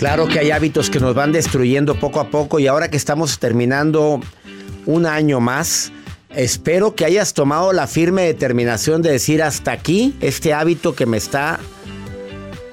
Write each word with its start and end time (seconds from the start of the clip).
Claro 0.00 0.28
que 0.28 0.38
hay 0.38 0.50
hábitos 0.50 0.88
que 0.88 0.98
nos 0.98 1.14
van 1.14 1.30
destruyendo 1.30 1.94
poco 1.94 2.20
a 2.20 2.30
poco 2.30 2.58
y 2.58 2.66
ahora 2.66 2.88
que 2.88 2.96
estamos 2.96 3.38
terminando 3.38 4.18
un 4.86 5.04
año 5.04 5.40
más, 5.40 5.92
espero 6.30 6.94
que 6.94 7.04
hayas 7.04 7.34
tomado 7.34 7.74
la 7.74 7.86
firme 7.86 8.22
determinación 8.22 9.02
de 9.02 9.12
decir 9.12 9.42
hasta 9.42 9.72
aquí 9.72 10.16
este 10.22 10.54
hábito 10.54 10.94
que 10.94 11.04
me 11.04 11.18
está 11.18 11.60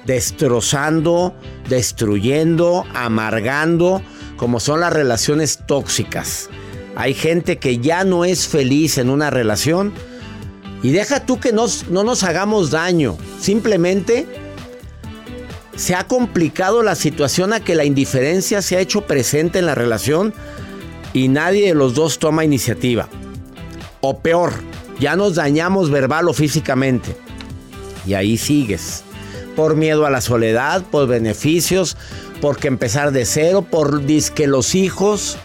destrozando, 0.06 1.34
destruyendo, 1.68 2.86
amargando, 2.94 4.00
como 4.38 4.58
son 4.58 4.80
las 4.80 4.94
relaciones 4.94 5.58
tóxicas. 5.66 6.48
Hay 6.96 7.12
gente 7.12 7.58
que 7.58 7.76
ya 7.76 8.04
no 8.04 8.24
es 8.24 8.48
feliz 8.48 8.96
en 8.96 9.10
una 9.10 9.28
relación 9.28 9.92
y 10.82 10.92
deja 10.92 11.26
tú 11.26 11.38
que 11.38 11.52
no 11.52 11.68
nos 11.90 12.22
hagamos 12.22 12.70
daño, 12.70 13.18
simplemente 13.38 14.26
se 15.78 15.94
ha 15.94 16.04
complicado 16.04 16.82
la 16.82 16.96
situación 16.96 17.52
a 17.52 17.60
que 17.60 17.76
la 17.76 17.84
indiferencia 17.84 18.62
se 18.62 18.76
ha 18.76 18.80
hecho 18.80 19.02
presente 19.02 19.60
en 19.60 19.66
la 19.66 19.76
relación 19.76 20.34
y 21.12 21.28
nadie 21.28 21.68
de 21.68 21.74
los 21.74 21.94
dos 21.94 22.18
toma 22.18 22.44
iniciativa. 22.44 23.08
O 24.00 24.18
peor, 24.18 24.52
ya 24.98 25.14
nos 25.14 25.36
dañamos 25.36 25.90
verbal 25.90 26.28
o 26.28 26.32
físicamente. 26.32 27.16
Y 28.04 28.14
ahí 28.14 28.36
sigues. 28.36 29.04
Por 29.54 29.76
miedo 29.76 30.04
a 30.04 30.10
la 30.10 30.20
soledad, 30.20 30.82
por 30.82 31.06
beneficios, 31.06 31.96
porque 32.40 32.66
empezar 32.66 33.12
de 33.12 33.24
cero, 33.24 33.62
por 33.62 34.04
disque 34.04 34.48
los 34.48 34.74
hijos. 34.74 35.38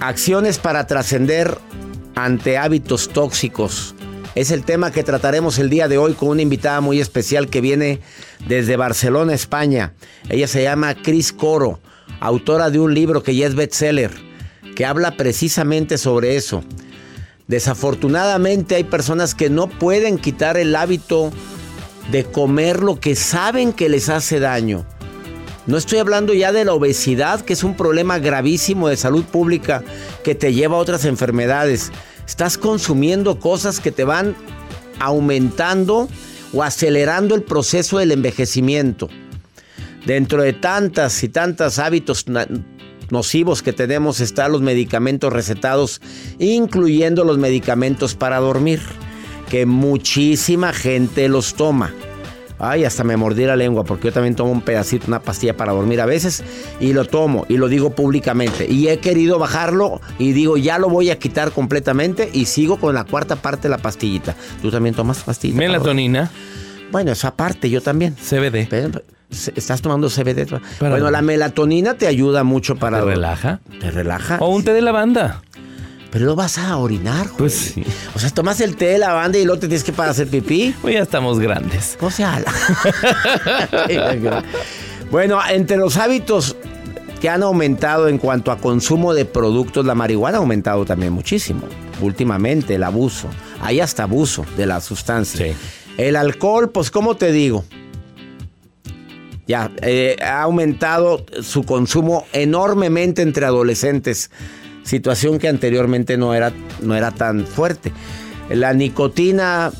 Acciones 0.00 0.58
para 0.58 0.88
trascender 0.88 1.56
ante 2.16 2.58
hábitos 2.58 3.08
tóxicos. 3.10 3.94
Es 4.34 4.50
el 4.50 4.64
tema 4.64 4.90
que 4.90 5.04
trataremos 5.04 5.60
el 5.60 5.70
día 5.70 5.86
de 5.86 5.96
hoy 5.96 6.14
con 6.14 6.30
una 6.30 6.42
invitada 6.42 6.80
muy 6.80 7.00
especial 7.00 7.48
que 7.48 7.60
viene 7.60 8.00
desde 8.48 8.76
Barcelona, 8.76 9.32
España. 9.32 9.94
Ella 10.28 10.48
se 10.48 10.64
llama 10.64 10.96
Cris 10.96 11.32
Coro, 11.32 11.78
autora 12.18 12.70
de 12.70 12.80
un 12.80 12.94
libro 12.94 13.22
que 13.22 13.36
ya 13.36 13.46
es 13.46 13.54
bestseller, 13.54 14.10
que 14.74 14.86
habla 14.86 15.16
precisamente 15.16 15.98
sobre 15.98 16.34
eso. 16.34 16.64
Desafortunadamente 17.46 18.74
hay 18.74 18.82
personas 18.82 19.36
que 19.36 19.50
no 19.50 19.68
pueden 19.68 20.18
quitar 20.18 20.56
el 20.56 20.74
hábito 20.74 21.30
de 22.10 22.24
comer 22.24 22.82
lo 22.82 22.98
que 22.98 23.14
saben 23.14 23.72
que 23.72 23.88
les 23.88 24.08
hace 24.08 24.40
daño. 24.40 24.84
No 25.66 25.78
estoy 25.78 25.98
hablando 25.98 26.34
ya 26.34 26.50
de 26.50 26.64
la 26.64 26.74
obesidad, 26.74 27.40
que 27.40 27.52
es 27.52 27.62
un 27.62 27.76
problema 27.76 28.18
gravísimo 28.18 28.88
de 28.88 28.96
salud 28.96 29.24
pública 29.24 29.84
que 30.24 30.34
te 30.34 30.52
lleva 30.52 30.76
a 30.76 30.80
otras 30.80 31.04
enfermedades. 31.04 31.92
Estás 32.26 32.58
consumiendo 32.58 33.38
cosas 33.38 33.80
que 33.80 33.92
te 33.92 34.04
van 34.04 34.34
aumentando 34.98 36.08
o 36.52 36.62
acelerando 36.62 37.34
el 37.34 37.42
proceso 37.42 37.98
del 37.98 38.12
envejecimiento. 38.12 39.08
Dentro 40.06 40.42
de 40.42 40.52
tantas 40.52 41.22
y 41.22 41.28
tantos 41.28 41.78
hábitos 41.78 42.26
nocivos 43.10 43.62
que 43.62 43.72
tenemos 43.72 44.20
están 44.20 44.52
los 44.52 44.62
medicamentos 44.62 45.32
recetados, 45.32 46.00
incluyendo 46.38 47.24
los 47.24 47.38
medicamentos 47.38 48.14
para 48.14 48.38
dormir, 48.38 48.80
que 49.48 49.66
muchísima 49.66 50.72
gente 50.72 51.28
los 51.28 51.54
toma. 51.54 51.92
Ay, 52.58 52.84
hasta 52.84 53.04
me 53.04 53.16
mordí 53.16 53.44
la 53.44 53.56
lengua 53.56 53.84
porque 53.84 54.08
yo 54.08 54.12
también 54.12 54.34
tomo 54.34 54.52
un 54.52 54.60
pedacito, 54.60 55.06
una 55.08 55.20
pastilla 55.20 55.56
para 55.56 55.72
dormir 55.72 56.00
a 56.00 56.06
veces 56.06 56.44
y 56.80 56.92
lo 56.92 57.04
tomo 57.04 57.46
y 57.48 57.56
lo 57.56 57.68
digo 57.68 57.90
públicamente. 57.90 58.66
Y 58.70 58.88
he 58.88 58.98
querido 58.98 59.38
bajarlo 59.38 60.00
y 60.18 60.32
digo, 60.32 60.56
ya 60.56 60.78
lo 60.78 60.88
voy 60.88 61.10
a 61.10 61.18
quitar 61.18 61.50
completamente 61.50 62.30
y 62.32 62.46
sigo 62.46 62.78
con 62.78 62.94
la 62.94 63.04
cuarta 63.04 63.36
parte 63.36 63.64
de 63.64 63.70
la 63.70 63.78
pastillita. 63.78 64.34
¿Tú 64.62 64.70
también 64.70 64.94
tomas 64.94 65.22
pastillita? 65.22 65.58
Melatonina. 65.58 66.30
Bueno, 66.92 67.12
esa 67.12 67.34
parte 67.34 67.68
yo 67.70 67.80
también. 67.80 68.14
CBD. 68.14 68.68
¿Estás 69.56 69.82
tomando 69.82 70.08
CBD? 70.08 70.60
bueno, 70.78 71.10
la 71.10 71.22
melatonina 71.22 71.94
te 71.94 72.06
ayuda 72.06 72.44
mucho 72.44 72.76
para... 72.76 73.00
¿Te 73.00 73.04
relaja? 73.04 73.60
¿Te 73.80 73.90
relaja? 73.90 74.38
O 74.40 74.48
un 74.48 74.62
té 74.62 74.72
de 74.72 74.82
lavanda. 74.82 75.42
Pero 76.14 76.26
lo 76.26 76.36
vas 76.36 76.58
a 76.58 76.76
orinar, 76.76 77.26
Pues 77.36 77.54
sí. 77.54 77.84
O 78.14 78.20
sea, 78.20 78.30
tomas 78.30 78.60
el 78.60 78.76
té 78.76 78.84
de 78.84 78.98
lavanda 78.98 79.36
y 79.36 79.44
luego 79.44 79.58
te 79.58 79.66
tienes 79.66 79.82
que 79.82 79.92
para 79.92 80.12
hacer 80.12 80.28
pipí. 80.28 80.72
Pues 80.80 80.94
ya 80.94 81.00
estamos 81.02 81.40
grandes. 81.40 81.98
O 82.00 82.08
sea, 82.08 82.40
bueno, 85.10 85.40
entre 85.50 85.76
los 85.76 85.96
hábitos 85.96 86.54
que 87.20 87.28
han 87.28 87.42
aumentado 87.42 88.06
en 88.06 88.18
cuanto 88.18 88.52
a 88.52 88.58
consumo 88.58 89.12
de 89.12 89.24
productos, 89.24 89.84
la 89.84 89.96
marihuana 89.96 90.38
ha 90.38 90.40
aumentado 90.40 90.84
también 90.84 91.12
muchísimo. 91.12 91.62
Últimamente, 92.00 92.76
el 92.76 92.84
abuso. 92.84 93.26
Hay 93.60 93.80
hasta 93.80 94.04
abuso 94.04 94.46
de 94.56 94.66
la 94.66 94.80
sustancia. 94.80 95.52
El 95.98 96.14
alcohol, 96.14 96.70
pues, 96.70 96.92
¿cómo 96.92 97.16
te 97.16 97.32
digo? 97.32 97.64
Ya, 99.48 99.68
eh, 99.82 100.16
ha 100.22 100.42
aumentado 100.42 101.26
su 101.42 101.64
consumo 101.64 102.24
enormemente 102.32 103.22
entre 103.22 103.46
adolescentes 103.46 104.30
situación 104.84 105.38
que 105.38 105.48
anteriormente 105.48 106.16
no 106.16 106.34
era, 106.34 106.52
no 106.80 106.94
era 106.94 107.10
tan 107.10 107.46
fuerte. 107.46 107.92
La 108.50 108.72
nicotina, 108.72 109.72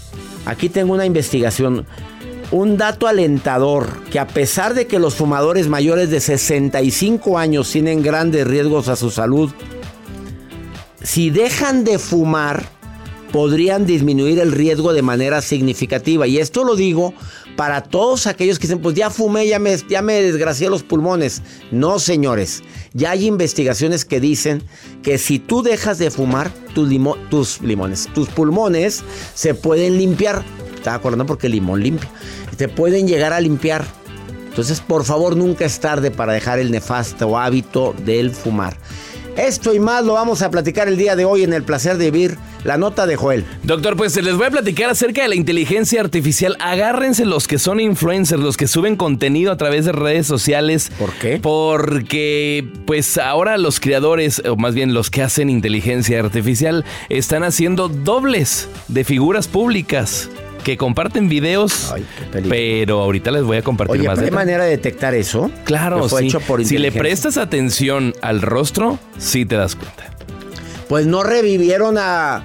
aquí 0.47 0.69
tengo 0.69 0.95
una 0.95 1.07
investigación, 1.07 1.87
un 2.51 2.77
dato 2.77 3.07
alentador, 3.07 4.03
que 4.11 4.19
a 4.19 4.27
pesar 4.27 4.75
de 4.75 4.87
que 4.87 4.99
los 4.99 5.15
fumadores 5.15 5.69
mayores 5.69 6.11
de 6.11 6.21
65 6.21 7.39
años 7.39 7.71
tienen 7.71 8.03
grandes 8.03 8.47
riesgos 8.47 8.89
a 8.89 8.97
su 8.97 9.11
salud, 9.11 9.51
si 11.03 11.31
dejan 11.31 11.85
de 11.85 11.99
fumar, 11.99 12.65
podrían 13.31 13.85
disminuir 13.85 14.39
el 14.39 14.53
riesgo 14.53 14.93
de 14.93 15.03
manera 15.03 15.43
significativa. 15.43 16.27
Y 16.27 16.39
esto 16.39 16.65
lo 16.65 16.77
digo 16.77 17.13
para 17.57 17.83
todos 17.83 18.27
aquellos 18.27 18.59
que 18.59 18.69
dicen, 18.69 18.81
pues 18.81 18.95
ya 18.95 19.11
fumé, 19.11 19.47
ya 19.47 19.59
me, 19.59 19.77
ya 19.89 20.03
me 20.03 20.23
desgracié 20.23 20.71
los 20.71 20.83
pulmones. 20.83 21.43
No, 21.71 21.99
señores, 21.99 22.63
Ya 22.95 23.11
hay 23.11 23.27
investigaciones 23.27 24.05
que 24.05 24.21
dicen 24.21 24.63
que 25.03 25.19
si 25.19 25.39
tú 25.41 25.63
dejas 25.63 25.99
de 25.99 26.11
fumar, 26.13 26.51
tus, 26.75 26.89
limo- 26.89 27.17
tus 27.29 27.61
limones, 27.61 28.09
tus 28.15 28.29
pulmones 28.29 29.03
se 29.35 29.53
pueden 29.55 29.99
limpiar. 29.99 30.45
Estaba 30.77 30.97
acordando 30.97 31.27
porque 31.27 31.49
el 31.49 31.53
limón 31.55 31.83
limpia. 31.83 32.09
Te 32.57 32.69
pueden 32.69 33.09
llegar 33.09 33.33
a 33.33 33.41
limpiar. 33.41 33.85
Entonces, 34.49 34.81
por 34.81 35.05
favor, 35.05 35.37
nunca 35.37 35.65
es 35.65 35.81
tarde 35.81 36.13
para 36.13 36.33
dejar 36.33 36.61
el 36.61 36.71
nefasto 36.71 37.37
hábito 37.37 37.95
del 38.05 38.31
fumar. 38.31 38.77
Esto 39.37 39.75
y 39.75 39.81
más 39.81 40.05
lo 40.05 40.15
vamos 40.15 40.43
a 40.43 40.51
platicar 40.51 40.87
el 40.87 40.97
día 40.97 41.17
de 41.17 41.25
hoy 41.25 41.43
en 41.43 41.53
el 41.53 41.65
placer 41.65 41.99
de 41.99 42.11
vivir. 42.11 42.39
La 42.63 42.79
nota 42.79 43.07
de 43.07 43.17
Joel. 43.17 43.45
Doctor, 43.63 43.95
pues 43.95 44.17
les 44.23 44.37
voy 44.37 44.47
a 44.47 44.51
platicar 44.51 44.89
acerca 44.89 45.23
de 45.23 45.29
la 45.29 45.35
inteligencia 45.35 46.01
artificial. 46.01 46.57
Agárrense 46.61 47.27
los 47.27 47.47
que 47.47 47.59
son 47.59 47.79
influencers, 47.79 48.41
los 48.41 48.57
que 48.57 48.67
suben 48.69 48.97
contenido 48.97 49.53
a 49.53 49.59
través 49.59 49.85
de 49.85 49.93
redes 49.93 50.27
sociales. 50.27 50.91
¿Por 50.99 51.13
qué? 51.13 51.39
Porque 51.43 52.67
pues 52.87 53.19
ahora 53.19 53.59
los 53.59 53.81
creadores, 53.81 54.43
o 54.49 54.57
más 54.57 54.75
bien 54.75 54.95
los 54.95 55.11
que 55.11 55.23
hacen 55.23 55.51
inteligencia 55.51 56.21
artificial, 56.21 56.87
están 57.11 57.43
haciendo 57.43 57.89
dobles 57.89 58.69
de 58.89 59.05
figuras 59.05 59.47
públicas 59.47 60.31
que 60.65 60.77
comparten 60.77 61.29
videos. 61.29 61.93
Ay, 61.93 62.05
pero 62.49 63.01
ahorita 63.03 63.31
les 63.31 63.45
voy 63.45 63.59
a 63.59 63.63
compartir 63.63 64.01
Oye, 64.01 64.09
más 64.09 64.19
¿pero 64.19 64.27
¿hay 64.27 64.33
manera 64.33 64.65
de 64.65 64.71
detectar 64.71 65.15
eso? 65.15 65.51
Claro, 65.65 66.09
sí. 66.09 66.27
hecho 66.27 66.41
por 66.41 66.65
si 66.65 66.79
le 66.79 66.91
prestas 66.91 67.37
atención 67.37 68.15
al 68.23 68.43
rostro, 68.43 68.99
sí 69.19 69.45
te 69.45 69.55
das 69.55 69.77
cuenta. 69.77 70.11
Pues 70.89 71.07
no 71.07 71.23
revivieron 71.23 71.97
a, 71.99 72.43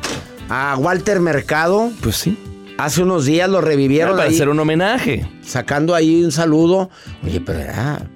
a 0.49 0.75
Walter 0.77 1.19
Mercado. 1.19 1.91
Pues 2.01 2.17
sí. 2.17 2.37
Hace 2.77 3.01
unos 3.03 3.25
días 3.25 3.49
lo 3.49 3.59
revivieron 3.59 4.15
para 4.15 4.29
ahí, 4.29 4.35
hacer 4.35 4.47
un 4.47 4.59
homenaje. 4.59 5.25
sacando 5.41 5.95
ahí 5.95 6.23
un 6.23 6.31
saludo. 6.31 6.89
Oye, 7.25 7.41
pero 7.41 7.59
era 7.59 8.07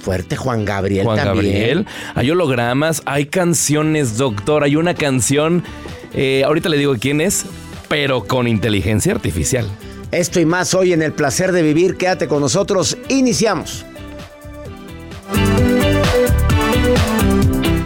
fuerte 0.00 0.36
Juan 0.36 0.64
Gabriel 0.64 1.04
Juan 1.04 1.18
también. 1.18 1.52
Gabriel. 1.52 1.86
Hay 2.14 2.30
hologramas, 2.30 3.02
hay 3.04 3.26
canciones, 3.26 4.16
doctor. 4.16 4.64
Hay 4.64 4.76
una 4.76 4.94
canción, 4.94 5.62
eh, 6.14 6.42
ahorita 6.46 6.70
le 6.70 6.78
digo 6.78 6.94
quién 6.98 7.20
es, 7.20 7.44
pero 7.88 8.24
con 8.24 8.48
inteligencia 8.48 9.12
artificial. 9.12 9.66
Esto 10.12 10.40
y 10.40 10.46
más 10.46 10.74
hoy 10.74 10.92
en 10.92 11.02
el 11.02 11.12
placer 11.12 11.52
de 11.52 11.62
vivir. 11.62 11.96
Quédate 11.96 12.28
con 12.28 12.40
nosotros. 12.40 12.96
Iniciamos. 13.08 13.84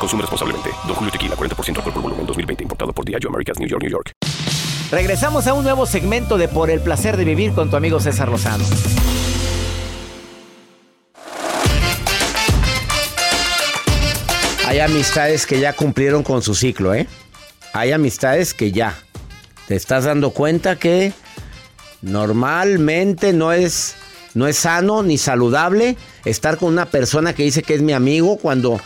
Consume 0.00 0.22
responsablemente. 0.22 0.70
Don 0.86 0.96
Julio 0.96 1.12
Tequila, 1.12 1.36
40% 1.36 1.76
alcohol 1.76 1.92
por 1.92 2.02
volumen, 2.02 2.26
2020. 2.26 2.62
Importado 2.64 2.92
por 2.94 3.04
Diageo 3.04 3.28
Americas, 3.28 3.58
New 3.58 3.68
York, 3.68 3.82
New 3.82 3.90
York. 3.90 4.12
Regresamos 4.90 5.46
a 5.46 5.52
un 5.52 5.62
nuevo 5.62 5.84
segmento 5.84 6.38
de 6.38 6.48
Por 6.48 6.70
el 6.70 6.80
placer 6.80 7.18
de 7.18 7.24
vivir 7.24 7.52
con 7.52 7.70
tu 7.70 7.76
amigo 7.76 8.00
César 8.00 8.30
Lozano. 8.30 8.64
Hay 14.66 14.80
amistades 14.80 15.46
que 15.46 15.60
ya 15.60 15.74
cumplieron 15.74 16.22
con 16.22 16.42
su 16.42 16.54
ciclo, 16.54 16.94
¿eh? 16.94 17.06
Hay 17.74 17.92
amistades 17.92 18.54
que 18.54 18.72
ya. 18.72 18.96
Te 19.68 19.76
estás 19.76 20.04
dando 20.04 20.30
cuenta 20.30 20.76
que 20.76 21.12
normalmente 22.00 23.32
no 23.32 23.52
es, 23.52 23.96
no 24.34 24.46
es 24.46 24.56
sano 24.56 25.02
ni 25.02 25.18
saludable 25.18 25.96
estar 26.24 26.56
con 26.56 26.68
una 26.72 26.86
persona 26.86 27.34
que 27.34 27.42
dice 27.42 27.62
que 27.62 27.74
es 27.74 27.82
mi 27.82 27.92
amigo 27.92 28.38
cuando 28.38 28.80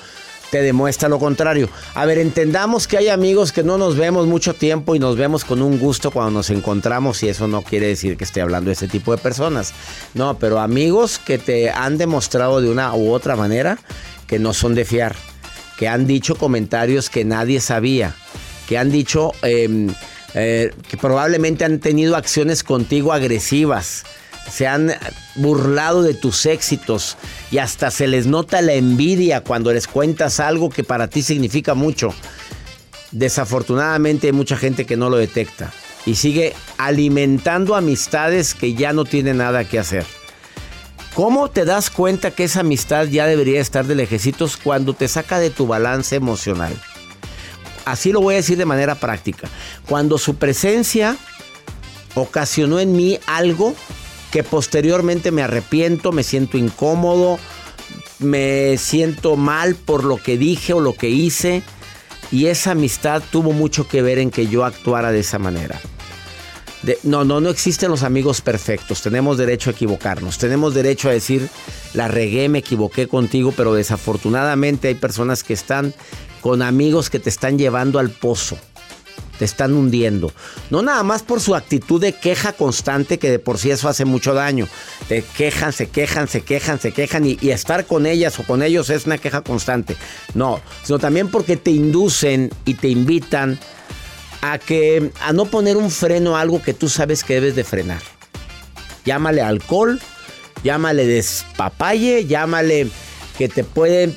te 0.54 0.62
demuestra 0.62 1.08
lo 1.08 1.18
contrario. 1.18 1.68
A 1.96 2.06
ver, 2.06 2.16
entendamos 2.18 2.86
que 2.86 2.96
hay 2.96 3.08
amigos 3.08 3.50
que 3.50 3.64
no 3.64 3.76
nos 3.76 3.96
vemos 3.96 4.28
mucho 4.28 4.54
tiempo 4.54 4.94
y 4.94 5.00
nos 5.00 5.16
vemos 5.16 5.44
con 5.44 5.60
un 5.60 5.80
gusto 5.80 6.12
cuando 6.12 6.30
nos 6.30 6.48
encontramos 6.48 7.24
y 7.24 7.28
eso 7.28 7.48
no 7.48 7.62
quiere 7.62 7.88
decir 7.88 8.16
que 8.16 8.22
esté 8.22 8.40
hablando 8.40 8.68
de 8.68 8.74
ese 8.74 8.86
tipo 8.86 9.10
de 9.10 9.18
personas. 9.18 9.74
No, 10.14 10.38
pero 10.38 10.60
amigos 10.60 11.18
que 11.18 11.38
te 11.38 11.70
han 11.70 11.98
demostrado 11.98 12.60
de 12.60 12.70
una 12.70 12.94
u 12.94 13.10
otra 13.10 13.34
manera 13.34 13.78
que 14.28 14.38
no 14.38 14.54
son 14.54 14.76
de 14.76 14.84
fiar, 14.84 15.16
que 15.76 15.88
han 15.88 16.06
dicho 16.06 16.36
comentarios 16.36 17.10
que 17.10 17.24
nadie 17.24 17.60
sabía, 17.60 18.14
que 18.68 18.78
han 18.78 18.92
dicho 18.92 19.32
eh, 19.42 19.88
eh, 20.34 20.72
que 20.88 20.96
probablemente 20.96 21.64
han 21.64 21.80
tenido 21.80 22.14
acciones 22.14 22.62
contigo 22.62 23.12
agresivas 23.12 24.04
se 24.50 24.67
han 24.67 24.93
burlado 25.37 26.02
de 26.02 26.14
tus 26.14 26.46
éxitos 26.46 27.17
y 27.50 27.58
hasta 27.58 27.91
se 27.91 28.06
les 28.06 28.26
nota 28.26 28.62
la 28.62 28.75
envidia 28.75 29.43
cuando 29.43 29.73
les 29.73 29.87
cuentas 29.87 30.41
algo 30.41 30.70
que 30.70 30.85
para 30.85 31.08
ti 31.08 31.23
significa 31.23 31.75
mucho. 31.75 32.14
Desafortunadamente 33.11 34.29
hay 34.29 34.32
mucha 34.32 34.56
gente 34.56 34.87
que 34.87 34.96
no 34.96 35.11
lo 35.11 35.17
detecta 35.17 35.73
y 36.06 36.17
sigue 36.17 36.55
alimentando 36.79 37.76
amistades 37.76 38.55
que 38.55 38.75
ya 38.75 38.93
no 38.93 39.05
tienen 39.05 39.38
nada 39.38 39.64
que 39.64 39.79
hacer. 39.79 40.05
¿Cómo 41.14 41.49
te 41.49 41.64
das 41.64 41.91
cuenta 41.91 42.32
que 42.32 42.44
esa 42.44 42.61
amistad 42.61 43.06
ya 43.06 43.26
debería 43.26 43.61
estar 43.61 43.87
de 43.87 43.94
lejecitos 43.94 44.56
cuando 44.56 44.94
te 44.94 45.06
saca 45.06 45.38
de 45.38 45.50
tu 45.50 45.67
balance 45.67 46.17
emocional? 46.17 46.73
Así 47.85 48.12
lo 48.12 48.20
voy 48.20 48.35
a 48.35 48.38
decir 48.38 48.58
de 48.58 48.64
manera 48.64 48.96
práctica. 48.96 49.49
Cuando 49.88 50.19
su 50.19 50.37
presencia 50.37 51.17
ocasionó 52.14 52.81
en 52.81 52.96
mí 52.96 53.20
algo 53.26 53.75
que 54.34 54.43
posteriormente 54.43 55.31
me 55.31 55.44
arrepiento, 55.44 56.10
me 56.10 56.24
siento 56.24 56.58
incómodo, 56.58 57.38
me 58.19 58.76
siento 58.79 59.36
mal 59.36 59.76
por 59.76 60.03
lo 60.03 60.17
que 60.17 60.36
dije 60.36 60.72
o 60.72 60.81
lo 60.81 60.94
que 60.94 61.08
hice. 61.08 61.62
Y 62.32 62.46
esa 62.46 62.72
amistad 62.72 63.22
tuvo 63.31 63.53
mucho 63.53 63.86
que 63.86 64.03
ver 64.03 64.19
en 64.19 64.32
que 64.32 64.48
yo 64.48 64.64
actuara 64.64 65.12
de 65.12 65.20
esa 65.20 65.38
manera. 65.38 65.81
No, 67.05 67.24
no, 67.24 67.41
no 67.41 67.48
existen 67.48 67.93
los 67.93 68.03
amigos 68.03 68.41
perfectos. 68.41 69.03
Tenemos 69.03 69.38
derecho 69.38 69.70
a 69.70 69.72
equivocarnos. 69.72 70.36
Tenemos 70.36 70.74
derecho 70.74 71.08
a 71.08 71.12
decir, 71.12 71.48
la 71.93 72.08
regué, 72.08 72.48
me 72.48 72.58
equivoqué 72.58 73.06
contigo, 73.06 73.55
pero 73.56 73.72
desafortunadamente 73.72 74.88
hay 74.88 74.96
personas 74.96 75.44
que 75.44 75.55
están 75.55 75.94
con 76.41 76.60
amigos 76.60 77.08
que 77.08 77.20
te 77.20 77.31
están 77.31 77.56
llevando 77.56 78.00
al 78.00 78.10
pozo 78.10 78.58
te 79.38 79.44
están 79.44 79.74
hundiendo. 79.74 80.32
No 80.70 80.82
nada 80.82 81.03
más 81.03 81.22
por 81.22 81.41
su 81.41 81.55
actitud 81.55 82.00
de 82.00 82.12
queja 82.12 82.53
constante, 82.53 83.19
que 83.19 83.31
de 83.31 83.38
por 83.38 83.58
sí 83.58 83.70
eso 83.70 83.88
hace 83.88 84.05
mucho 84.05 84.34
daño. 84.34 84.69
Te 85.08 85.22
quejan, 85.22 85.72
se 85.72 85.88
quejan, 85.88 86.29
se 86.29 86.43
quejan, 86.43 86.81
se 86.81 86.93
quejan 86.93 87.26
y, 87.26 87.38
y 87.41 87.50
estar 87.50 87.86
con 87.86 88.06
ellas 88.06 88.38
o 88.38 88.44
con 88.44 88.62
ellos 88.62 88.91
es 88.91 89.06
una 89.06 89.19
queja 89.19 89.43
constante. 89.43 89.96
No, 90.34 90.60
sino 90.82 90.98
también 90.98 91.29
porque 91.29 91.56
te 91.56 91.70
inducen 91.70 92.50
y 92.64 92.74
te 92.74 92.88
invitan 92.88 93.58
a 94.41 94.58
que 94.58 95.10
a 95.20 95.32
no 95.32 95.46
poner 95.46 95.76
un 95.76 95.91
freno 95.91 96.36
a 96.36 96.41
algo 96.43 96.60
que 96.60 96.74
tú 96.74 96.88
sabes 96.88 97.24
que 97.24 97.34
debes 97.34 97.56
de 97.56 97.64
frenar. 97.64 98.03
Llámale 99.05 99.41
alcohol, 99.41 100.00
llámale 100.62 101.06
despapalle, 101.06 102.26
llámale 102.26 102.88
que 103.36 103.48
te 103.48 103.64
puede 103.64 104.12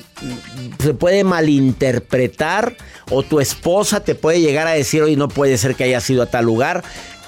se 0.80 0.94
puede 0.94 1.24
malinterpretar 1.24 2.76
o 3.10 3.22
tu 3.22 3.40
esposa 3.40 4.00
te 4.00 4.14
puede 4.14 4.40
llegar 4.40 4.66
a 4.66 4.72
decir, 4.72 5.02
"Oye, 5.02 5.16
no 5.16 5.28
puede 5.28 5.58
ser 5.58 5.74
que 5.74 5.84
hayas 5.84 6.08
ido 6.10 6.22
a 6.22 6.26
tal 6.26 6.44
lugar." 6.44 6.84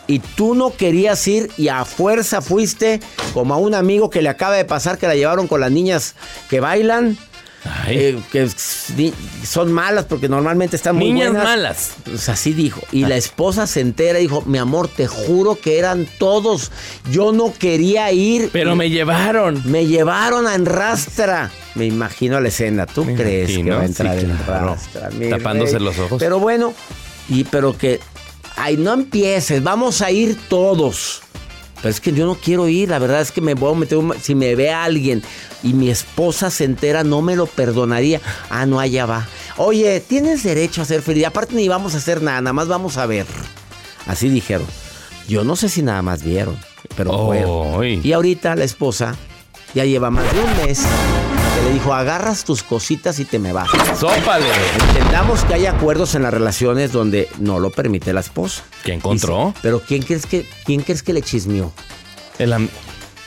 Y 0.06 0.18
tú 0.18 0.54
no 0.54 0.74
querías 0.76 1.26
ir 1.28 1.50
y 1.56 1.68
a 1.68 1.84
fuerza 1.84 2.40
fuiste 2.40 3.00
como 3.32 3.54
a 3.54 3.58
un 3.58 3.74
amigo 3.74 4.10
que 4.10 4.22
le 4.22 4.28
acaba 4.28 4.56
de 4.56 4.64
pasar 4.64 4.98
que 4.98 5.06
la 5.06 5.14
llevaron 5.14 5.46
con 5.46 5.60
las 5.60 5.70
niñas 5.70 6.16
que 6.48 6.58
bailan. 6.58 7.16
Eh, 7.88 8.18
que 8.32 8.48
son 9.44 9.72
malas 9.72 10.06
porque 10.06 10.28
normalmente 10.28 10.76
están 10.76 10.96
muy 10.96 11.12
Niñas 11.12 11.28
buenas. 11.30 11.44
malas. 11.44 11.90
Pues 12.04 12.28
así 12.28 12.52
dijo. 12.52 12.80
Y 12.92 13.04
la 13.04 13.16
esposa 13.16 13.66
se 13.66 13.80
entera 13.80 14.18
y 14.18 14.22
dijo, 14.22 14.42
mi 14.46 14.58
amor, 14.58 14.88
te 14.88 15.06
juro 15.06 15.56
que 15.56 15.78
eran 15.78 16.06
todos. 16.18 16.70
Yo 17.10 17.32
no 17.32 17.52
quería 17.52 18.10
ir. 18.12 18.50
Pero 18.52 18.76
me 18.76 18.88
llevaron. 18.90 19.62
Me 19.70 19.86
llevaron 19.86 20.46
a 20.46 20.54
enrastra. 20.54 21.50
Me 21.74 21.86
imagino 21.86 22.40
la 22.40 22.48
escena. 22.48 22.86
¿Tú 22.86 23.04
Me 23.04 23.14
crees 23.14 23.50
que 23.56 23.70
va 23.70 23.82
a 23.82 23.84
entrar 23.84 24.18
sí, 24.18 24.24
en 24.24 24.36
claro. 24.38 24.66
rastra? 24.74 25.10
Tapándose 25.30 25.74
rey? 25.78 25.84
los 25.84 25.98
ojos. 25.98 26.18
Pero 26.18 26.38
bueno, 26.38 26.72
y 27.28 27.44
pero 27.44 27.76
que. 27.76 28.00
Ay, 28.56 28.76
no 28.76 28.92
empieces. 28.92 29.62
Vamos 29.62 30.02
a 30.02 30.10
ir 30.10 30.36
todos. 30.48 31.22
Pero 31.82 31.90
es 31.90 32.00
que 32.00 32.12
yo 32.12 32.26
no 32.26 32.34
quiero 32.34 32.68
ir. 32.68 32.90
La 32.90 32.98
verdad 32.98 33.20
es 33.20 33.32
que 33.32 33.40
me 33.40 33.54
voy 33.54 33.72
a 33.74 33.78
meter. 33.78 33.98
un- 33.98 34.14
Si 34.20 34.34
me 34.34 34.54
ve 34.54 34.70
alguien 34.70 35.22
y 35.62 35.72
mi 35.72 35.88
esposa 35.90 36.50
se 36.50 36.64
entera, 36.64 37.04
no 37.04 37.22
me 37.22 37.36
lo 37.36 37.46
perdonaría. 37.46 38.20
Ah, 38.50 38.66
no, 38.66 38.78
allá 38.80 39.06
va. 39.06 39.26
Oye, 39.56 40.00
tienes 40.00 40.42
derecho 40.42 40.82
a 40.82 40.84
ser 40.84 41.00
feliz. 41.02 41.24
Aparte, 41.26 41.54
ni 41.54 41.68
vamos 41.68 41.94
a 41.94 41.98
hacer 41.98 42.22
nada. 42.22 42.40
Nada 42.40 42.52
más 42.52 42.68
vamos 42.68 42.96
a 42.98 43.06
ver. 43.06 43.26
Así 44.06 44.28
dijeron. 44.28 44.66
Yo 45.28 45.44
no 45.44 45.56
sé 45.56 45.68
si 45.68 45.82
nada 45.82 46.02
más 46.02 46.22
vieron. 46.22 46.58
Pero 46.96 47.12
Oh. 47.12 47.82
Y 47.84 48.12
ahorita 48.12 48.56
la 48.56 48.64
esposa 48.64 49.14
ya 49.74 49.84
lleva 49.84 50.10
más 50.10 50.24
de 50.32 50.40
un 50.40 50.66
mes 50.66 50.80
que 51.54 51.62
le 51.62 51.72
dijo, 51.74 51.92
agarras 51.94 52.44
tus 52.44 52.62
cositas 52.62 53.18
y 53.18 53.24
te 53.24 53.38
me 53.38 53.52
vas. 53.52 53.68
¡Sópale! 53.98 54.46
Entendamos 54.88 55.44
que 55.44 55.54
hay 55.54 55.66
acuerdos 55.66 56.14
en 56.14 56.22
las 56.22 56.32
relaciones 56.32 56.92
donde 56.92 57.28
no 57.38 57.58
lo 57.58 57.70
permite 57.70 58.12
la 58.12 58.20
esposa. 58.20 58.62
¿Qué 58.84 58.92
encontró? 58.94 59.46
Dice, 59.48 59.58
Pero 59.62 59.80
¿quién 59.80 60.02
crees 60.02 60.26
que, 60.26 60.48
quién 60.64 60.82
crees 60.82 61.02
que 61.02 61.12
le 61.12 61.22
chismeó? 61.22 61.72
El 62.38 62.52
am- 62.52 62.68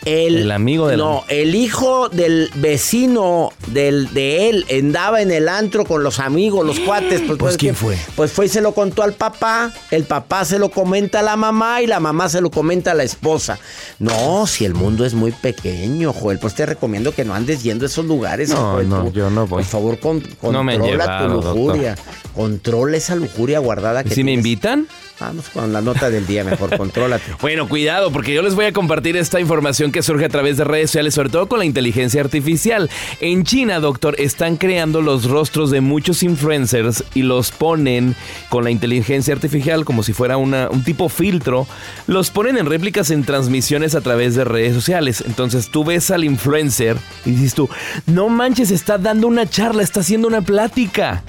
El, 0.06 0.36
El 0.38 0.52
amigo 0.52 0.88
del- 0.88 0.98
No, 1.00 1.24
el 1.30 1.56
hijo 1.56 2.10
del 2.10 2.50
vecino 2.56 3.52
del, 3.68 4.14
de 4.14 4.50
él 4.50 4.66
andaba 4.70 5.22
en 5.22 5.32
el 5.32 5.48
antro 5.48 5.86
con 5.86 6.04
los 6.04 6.20
amigos, 6.20 6.66
los 6.66 6.80
cuates. 6.82 7.22
Pues, 7.22 7.38
Pues, 7.40 7.58
¿quién 7.58 7.74
que- 7.74 7.80
fue? 7.80 7.98
Pues 8.16 8.32
fue 8.32 8.46
y 8.48 8.50
se 8.50 8.62
lo 8.62 8.74
contó 8.74 9.04
al 9.04 9.14
papá. 9.14 9.72
El 9.92 10.04
papá 10.04 10.44
se 10.46 10.60
lo 10.60 10.70
comenta 10.70 11.20
a 11.20 11.24
la 11.24 11.36
mamá 11.36 11.82
y 11.82 11.88
la 11.88 12.00
mamá 12.00 12.28
se 12.30 12.42
lo 12.42 12.52
comenta 12.52 12.92
a 12.92 12.94
la 12.96 13.04
esposa. 13.04 13.60
No, 14.00 14.46
si 14.48 14.66
el 14.66 14.74
mundo 14.74 15.06
es 15.06 15.14
muy 15.14 15.32
pequeño, 15.32 16.12
Joel, 16.14 16.40
pues 16.40 16.54
te 16.56 16.66
recomiendo 16.66 17.14
que 17.14 17.24
no 17.24 17.34
andes 17.34 17.64
yendo 17.64 17.86
a 17.86 17.88
esos 17.88 18.06
lugares. 18.06 18.50
No, 18.50 18.74
Joel, 18.74 18.90
no, 18.90 19.04
tú. 19.06 19.12
yo 19.14 19.30
no 19.30 19.48
voy. 19.48 19.64
Por 19.64 19.72
favor, 19.72 20.00
con- 20.00 20.24
No 20.42 20.64
me 20.64 20.74
han 20.74 20.80
controla 20.80 21.20
tu 21.20 21.34
lujuria. 21.34 21.96
Controla 22.36 22.98
esa 22.98 23.16
lujuria 23.16 23.60
guardada 23.60 24.04
que 24.04 24.14
¿Sí 24.14 24.24
me 24.24 24.32
tienes. 24.32 24.46
invitan? 24.46 24.88
Vamos 25.20 25.50
con 25.50 25.72
la 25.72 25.82
nota 25.82 26.10
del 26.10 26.26
día, 26.26 26.44
mejor, 26.44 26.76
contrólate. 26.76 27.24
Bueno, 27.42 27.68
cuidado, 27.68 28.12
porque 28.12 28.34
yo 28.34 28.42
les 28.42 28.56
voy 28.56 28.66
a 28.66 28.74
compartir 28.74 29.16
esta 29.18 29.40
información 29.40 29.92
que 29.92 30.02
surge 30.02 30.26
a 30.26 30.30
través 30.30 30.58
de 30.58 30.64
redes 30.64 30.90
sociales, 30.92 31.14
sobre 31.14 31.30
todo 31.30 31.48
con 31.48 31.60
la 31.60 31.66
inteligencia 31.66 32.22
artificial. 32.22 32.90
En 33.20 33.44
China, 33.44 33.80
doctor, 33.80 34.16
están 34.18 34.58
creando 34.58 35.02
los 35.02 35.26
rostros 35.26 35.72
de 35.72 35.82
muchos 35.82 36.24
influencers 36.24 37.04
y 37.14 37.24
los 37.24 37.52
ponen 37.52 38.16
con 38.50 38.64
la 38.64 38.72
inteligencia 38.72 39.34
artificial 39.34 39.86
como 39.86 40.04
si 40.04 40.14
fuera 40.14 40.38
un 40.38 40.84
tipo 40.84 41.10
filtro. 41.10 41.68
Los 42.08 42.30
ponen 42.32 42.58
en 42.58 42.66
réplicas 42.66 43.12
en 43.12 43.24
transmisiones 43.24 43.96
a 43.96 44.02
través 44.02 44.36
de 44.36 44.46
redes 44.46 44.74
sociales. 44.74 45.24
Entonces 45.26 45.70
tú 45.70 45.84
ves 45.84 46.12
al 46.12 46.24
influencer 46.24 46.98
y 47.26 47.32
dices 47.32 47.54
tú, 47.54 47.70
no 48.06 48.30
manches, 48.30 48.72
está 48.72 48.98
dando 48.98 49.28
una 49.28 49.50
charla, 49.50 49.84
está 49.84 50.00
haciendo 50.00 50.28
una 50.28 50.42
plática. 50.42 51.24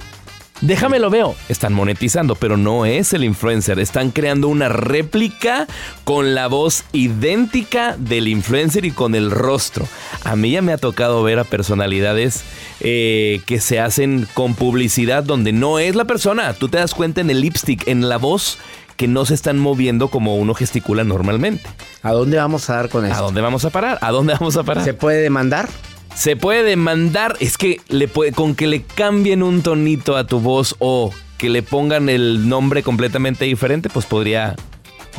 Déjame 0.61 0.99
lo 0.99 1.09
veo. 1.09 1.35
Están 1.49 1.73
monetizando, 1.73 2.35
pero 2.35 2.55
no 2.57 2.85
es 2.85 3.13
el 3.13 3.23
influencer. 3.23 3.77
Están 3.79 4.11
creando 4.11 4.47
una 4.47 4.69
réplica 4.69 5.67
con 6.05 6.33
la 6.33 6.47
voz 6.47 6.85
idéntica 6.93 7.95
del 7.97 8.27
influencer 8.27 8.85
y 8.85 8.91
con 8.91 9.15
el 9.15 9.31
rostro. 9.31 9.87
A 10.23 10.35
mí 10.35 10.51
ya 10.51 10.61
me 10.61 10.71
ha 10.71 10.77
tocado 10.77 11.23
ver 11.23 11.39
a 11.39 11.43
personalidades 11.43 12.43
eh, 12.79 13.41
que 13.45 13.59
se 13.59 13.79
hacen 13.79 14.27
con 14.33 14.55
publicidad 14.55 15.23
donde 15.23 15.51
no 15.51 15.79
es 15.79 15.95
la 15.95 16.05
persona. 16.05 16.53
Tú 16.53 16.69
te 16.69 16.77
das 16.77 16.93
cuenta 16.95 17.21
en 17.21 17.29
el 17.29 17.41
lipstick, 17.41 17.87
en 17.87 18.07
la 18.07 18.17
voz, 18.17 18.57
que 18.95 19.07
no 19.09 19.25
se 19.25 19.33
están 19.33 19.59
moviendo 19.59 20.07
como 20.07 20.37
uno 20.37 20.53
gesticula 20.53 21.03
normalmente. 21.03 21.69
¿A 22.01 22.13
dónde 22.13 22.37
vamos 22.37 22.69
a 22.69 22.75
dar 22.75 22.89
con 22.89 23.03
¿A 23.03 23.09
esto? 23.09 23.23
dónde 23.23 23.41
vamos 23.41 23.65
a 23.65 23.69
parar? 23.71 23.97
¿A 24.01 24.11
dónde 24.11 24.33
vamos 24.33 24.55
a 24.55 24.63
parar? 24.63 24.85
¿Se 24.85 24.93
puede 24.93 25.21
demandar? 25.21 25.67
Se 26.15 26.35
puede 26.35 26.63
demandar, 26.63 27.35
es 27.39 27.57
que 27.57 27.81
le 27.89 28.07
puede, 28.07 28.31
con 28.31 28.55
que 28.55 28.67
le 28.67 28.83
cambien 28.83 29.43
un 29.43 29.61
tonito 29.61 30.15
a 30.15 30.25
tu 30.25 30.39
voz 30.39 30.75
o 30.79 31.11
que 31.37 31.49
le 31.49 31.61
pongan 31.61 32.07
el 32.09 32.47
nombre 32.47 32.83
completamente 32.83 33.45
diferente, 33.45 33.89
pues 33.89 34.05
podría 34.05 34.55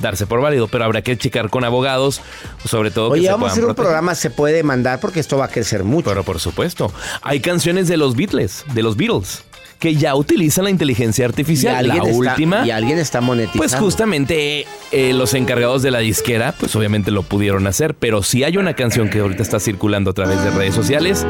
darse 0.00 0.26
por 0.26 0.40
válido, 0.40 0.68
pero 0.68 0.84
habrá 0.84 1.02
que 1.02 1.16
checar 1.16 1.50
con 1.50 1.64
abogados, 1.64 2.20
sobre 2.64 2.90
todo 2.90 3.10
que 3.10 3.14
Oye, 3.20 3.26
se 3.26 3.32
vamos 3.32 3.36
a 3.36 3.40
puedan 3.40 3.52
hacer 3.52 3.64
un 3.64 3.66
proteger. 3.68 3.84
programa, 3.84 4.14
se 4.14 4.30
puede 4.30 4.54
demandar 4.54 5.00
porque 5.00 5.20
esto 5.20 5.36
va 5.36 5.46
a 5.46 5.48
crecer 5.48 5.84
mucho. 5.84 6.08
Pero 6.08 6.24
por 6.24 6.40
supuesto, 6.40 6.92
hay 7.22 7.40
canciones 7.40 7.88
de 7.88 7.96
los 7.98 8.16
Beatles, 8.16 8.64
de 8.74 8.82
los 8.82 8.96
Beatles, 8.96 9.44
que 9.78 9.95
ya 9.97 10.14
utilizan 10.14 10.64
la 10.64 10.71
inteligencia 10.71 11.25
artificial. 11.26 11.87
La 11.87 11.95
está- 11.97 12.06
última, 12.16 12.66
Y 12.66 12.71
alguien 12.71 12.99
está 12.99 13.21
monetizando. 13.21 13.59
pues 13.59 13.75
justamente 13.75 14.66
eh, 14.92 15.12
los 15.12 15.35
encargados 15.35 15.83
de 15.83 15.90
la 15.90 15.99
disquera, 15.99 16.54
pues 16.59 16.75
obviamente 16.76 17.11
lo 17.11 17.23
pudieron 17.23 17.66
hacer, 17.66 17.95
pero 17.95 18.23
sí 18.23 18.45
hay 18.45 18.56
una 18.56 18.75
canción 18.75 19.09
que 19.11 19.21
ahorita 19.21 19.42
está 19.42 19.61
circulando 19.61 20.11
a 20.11 20.14
través 20.14 20.42
de 20.42 20.50
redes 20.50 20.75
sociales 20.75 21.26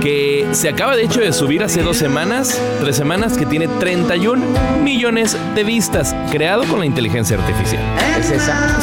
que 0.00 0.46
se 0.52 0.70
acaba 0.70 0.96
de 0.96 1.02
hecho 1.04 1.20
de 1.20 1.30
subir 1.32 1.62
hace 1.62 1.82
dos 1.82 1.98
semanas, 1.98 2.58
tres 2.80 2.96
semanas, 2.96 3.36
que 3.36 3.44
tiene 3.44 3.68
31 3.68 4.42
millones 4.82 5.36
de 5.54 5.62
vistas, 5.62 6.16
creado 6.30 6.64
con 6.64 6.78
la 6.80 6.86
inteligencia 6.86 7.36
artificial. 7.38 7.82
¿Es 8.18 8.30
esa? 8.30 8.76
Qué 8.78 8.82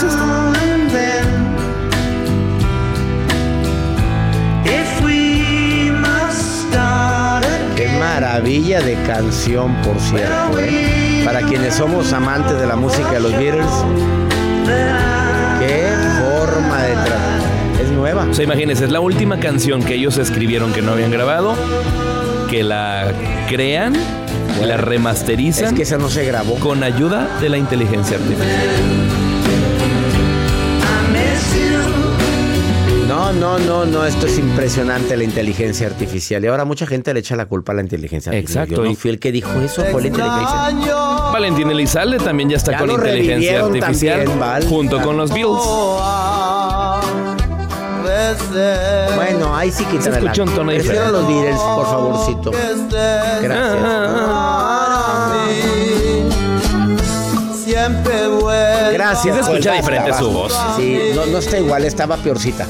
maravilla 8.38 8.80
de 8.82 8.94
canción, 9.02 9.74
por 9.82 10.00
cierto. 10.00 10.60
¿eh? 10.60 11.24
Para 11.26 11.42
quienes 11.42 11.74
somos 11.74 12.14
amantes 12.14 12.60
de 12.60 12.68
la 12.68 12.76
música 12.76 13.14
de 13.14 13.20
los 13.20 13.32
Beatles, 13.32 13.66
qué 15.60 15.90
forma 16.20 16.84
de 16.84 16.94
tratar. 16.94 17.42
Es 17.82 17.90
nueva. 17.90 18.28
O 18.30 18.34
sea, 18.36 18.44
imagínense, 18.46 18.86
es 18.86 18.92
la 18.92 19.00
última 19.00 19.40
canción 19.40 19.82
que 19.82 19.96
ellos 19.96 20.20
escribieron 20.20 20.72
que 20.72 20.84
no 20.84 20.92
habían 20.92 21.10
grabado, 21.10 21.56
que 22.48 22.62
la 22.62 23.12
crean, 23.50 23.94
la 24.64 24.78
remasterizan 24.78 25.70
Es 25.70 25.74
que 25.74 25.82
esa 25.82 25.98
no 25.98 26.08
se 26.08 26.24
grabó. 26.24 26.60
con 26.60 26.84
ayuda 26.84 27.40
de 27.42 27.50
la 27.50 27.58
inteligencia 27.58 28.18
artificial. 28.18 29.27
No, 33.28 33.34
no, 33.34 33.60
no, 33.60 33.86
no, 33.86 34.06
esto 34.06 34.26
es 34.26 34.38
impresionante 34.40 35.18
la 35.18 35.24
inteligencia 35.26 35.88
artificial. 35.88 36.42
Y 36.46 36.48
ahora 36.48 36.64
mucha 36.64 36.88
gente 36.88 37.14
le 37.14 37.20
echa 37.20 37.36
la 37.36 37.46
culpa 37.46 37.74
a 37.74 37.76
la 37.76 37.82
inteligencia 37.82 38.32
artificial. 38.32 38.64
Exacto, 38.64 38.82
Yo 38.82 38.88
no 38.88 38.92
y- 38.92 38.96
fui 38.96 39.12
el 39.12 39.20
que 39.20 39.34
dijo 39.34 39.50
eso, 39.60 39.84
fue 39.92 40.02
la 40.02 40.08
inteligencia. 40.08 40.96
Valentín 41.34 41.70
Elizalde 41.70 42.20
también 42.20 42.50
ya 42.50 42.56
está 42.58 42.72
Ya 42.72 42.78
con 42.80 42.90
inteligencia 42.90 43.66
artificial 43.66 44.24
también, 44.26 44.70
junto 44.70 45.02
con 45.02 45.18
los 45.18 45.32
Beatles. 45.34 45.62
Bueno, 49.16 49.56
ahí 49.56 49.72
sí 49.72 49.84
que 49.86 50.02
Se 50.02 50.10
escuchó 50.10 50.44
un 50.44 50.50
tono 50.56 50.72
Prefiero 50.72 50.94
diferente. 50.94 51.12
los 51.12 51.28
Beatles, 51.28 51.60
por 51.60 51.86
favorcito. 51.86 52.52
Gracias. 53.42 53.88
Gracias. 58.94 59.36
Se 59.36 59.42
escucha 59.42 59.70
Joel, 59.72 59.82
diferente 59.82 60.14
su 60.14 60.32
voz. 60.32 60.58
Sí, 60.78 61.00
no, 61.14 61.26
no 61.26 61.38
está 61.40 61.58
igual, 61.60 61.84
estaba 61.86 62.16
peorcita. 62.18 62.66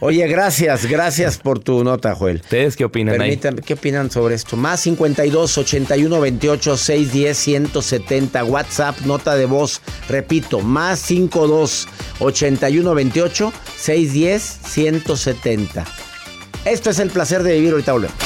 Oye, 0.00 0.26
gracias, 0.26 0.86
gracias 0.86 1.38
por 1.38 1.58
tu 1.58 1.84
nota, 1.84 2.14
Joel. 2.14 2.40
¿Ustedes 2.42 2.76
qué 2.76 2.84
opinan 2.84 3.14
ahí? 3.14 3.30
Permítanme, 3.30 3.62
¿qué 3.62 3.74
opinan 3.74 4.10
sobre 4.10 4.34
esto? 4.34 4.56
Más 4.56 4.80
52 4.80 5.58
81 5.58 6.20
28 6.20 6.76
610 6.76 7.36
170 7.36 8.44
WhatsApp, 8.44 9.00
nota 9.00 9.36
de 9.36 9.46
voz. 9.46 9.80
Repito, 10.08 10.60
más 10.60 10.98
52 11.00 11.88
81 12.20 12.94
28 12.94 13.52
610 13.76 14.42
170. 14.64 15.84
Esto 16.64 16.90
es 16.90 16.98
el 16.98 17.10
placer 17.10 17.42
de 17.42 17.54
vivir 17.54 17.72
ahorita 17.72 17.92
volvemos. 17.92 18.16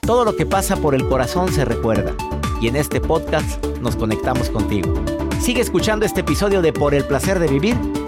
Todo 0.00 0.24
lo 0.24 0.36
que 0.36 0.46
pasa 0.46 0.76
por 0.76 0.94
el 0.94 1.06
corazón 1.08 1.52
se 1.52 1.64
recuerda. 1.64 2.14
Y 2.60 2.68
en 2.68 2.76
este 2.76 3.00
podcast 3.00 3.64
nos 3.80 3.96
conectamos 3.96 4.50
contigo. 4.50 4.94
Sigue 5.40 5.60
escuchando 5.60 6.06
este 6.06 6.20
episodio 6.20 6.62
de 6.62 6.72
Por 6.72 6.94
el 6.94 7.04
placer 7.04 7.38
de 7.38 7.48
vivir 7.48 7.76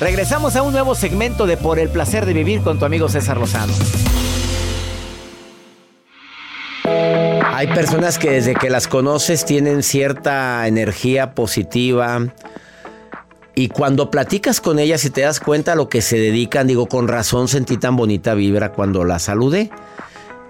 Regresamos 0.00 0.54
a 0.54 0.62
un 0.62 0.72
nuevo 0.72 0.94
segmento 0.94 1.44
de 1.46 1.56
Por 1.56 1.80
el 1.80 1.88
placer 1.88 2.24
de 2.24 2.32
vivir 2.32 2.62
con 2.62 2.78
tu 2.78 2.84
amigo 2.84 3.08
César 3.08 3.36
Lozano. 3.36 3.72
Hay 7.52 7.66
personas 7.66 8.16
que 8.16 8.30
desde 8.30 8.54
que 8.54 8.70
las 8.70 8.86
conoces 8.86 9.44
tienen 9.44 9.82
cierta 9.82 10.68
energía 10.68 11.34
positiva. 11.34 12.28
Y 13.56 13.70
cuando 13.70 14.08
platicas 14.08 14.60
con 14.60 14.78
ellas 14.78 15.04
y 15.04 15.10
te 15.10 15.22
das 15.22 15.40
cuenta 15.40 15.72
a 15.72 15.74
lo 15.74 15.88
que 15.88 16.00
se 16.00 16.16
dedican, 16.16 16.68
digo, 16.68 16.86
con 16.86 17.08
razón 17.08 17.48
sentí 17.48 17.76
tan 17.76 17.96
bonita 17.96 18.34
vibra 18.34 18.70
cuando 18.70 19.02
la 19.02 19.18
saludé. 19.18 19.72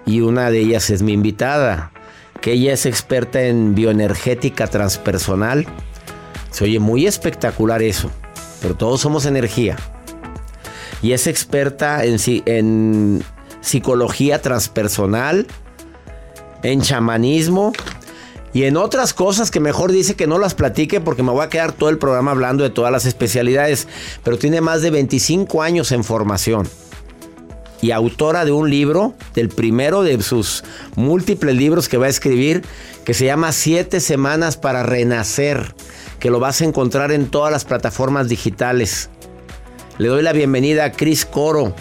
Y 0.05 0.21
una 0.21 0.51
de 0.51 0.59
ellas 0.59 0.91
es 0.91 1.01
mi 1.01 1.13
invitada, 1.13 1.91
que 2.39 2.51
ella 2.51 2.73
es 2.73 2.85
experta 2.85 3.41
en 3.41 3.73
bioenergética 3.73 4.67
transpersonal. 4.67 5.65
Se 6.51 6.65
oye 6.65 6.77
muy 6.77 7.07
espectacular 7.07 7.81
eso, 7.81 8.11
pero 8.61 8.75
todos 8.75 9.01
somos 9.01 9.25
energía. 9.25 9.77
Y 11.01 11.13
es 11.13 11.27
experta 11.27 12.03
en, 12.03 12.17
en 12.45 13.23
psicología 13.61 14.41
transpersonal, 14.41 15.47
en 16.63 16.81
chamanismo 16.81 17.71
y 18.53 18.63
en 18.63 18.77
otras 18.77 19.13
cosas 19.13 19.51
que 19.51 19.59
mejor 19.59 19.91
dice 19.91 20.15
que 20.15 20.27
no 20.27 20.39
las 20.39 20.55
platique 20.55 20.99
porque 20.99 21.23
me 21.23 21.31
voy 21.31 21.43
a 21.45 21.49
quedar 21.49 21.71
todo 21.71 21.89
el 21.89 21.97
programa 21.97 22.31
hablando 22.31 22.63
de 22.63 22.69
todas 22.69 22.91
las 22.91 23.05
especialidades. 23.05 23.87
Pero 24.23 24.37
tiene 24.37 24.61
más 24.61 24.81
de 24.81 24.91
25 24.91 25.61
años 25.61 25.91
en 25.91 26.03
formación 26.03 26.67
y 27.81 27.91
autora 27.91 28.45
de 28.45 28.51
un 28.51 28.69
libro, 28.69 29.13
del 29.33 29.49
primero 29.49 30.03
de 30.03 30.21
sus 30.21 30.63
múltiples 30.95 31.55
libros 31.55 31.87
que 31.87 31.97
va 31.97 32.07
a 32.07 32.09
escribir, 32.09 32.63
que 33.05 33.13
se 33.13 33.25
llama 33.25 33.51
Siete 33.51 33.99
Semanas 33.99 34.57
para 34.57 34.83
Renacer, 34.83 35.73
que 36.19 36.29
lo 36.29 36.39
vas 36.39 36.61
a 36.61 36.65
encontrar 36.65 37.11
en 37.11 37.29
todas 37.29 37.51
las 37.51 37.65
plataformas 37.65 38.27
digitales. 38.27 39.09
Le 39.97 40.07
doy 40.09 40.21
la 40.21 40.33
bienvenida 40.33 40.85
a 40.85 40.91
Cris 40.91 41.25
Coro, 41.25 41.73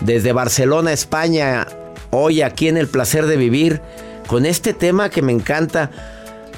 desde 0.00 0.32
Barcelona, 0.32 0.92
España, 0.92 1.66
hoy 2.10 2.42
aquí 2.42 2.68
en 2.68 2.76
El 2.76 2.88
Placer 2.88 3.26
de 3.26 3.36
Vivir, 3.36 3.80
con 4.26 4.46
este 4.46 4.72
tema 4.72 5.10
que 5.10 5.22
me 5.22 5.32
encanta, 5.32 5.90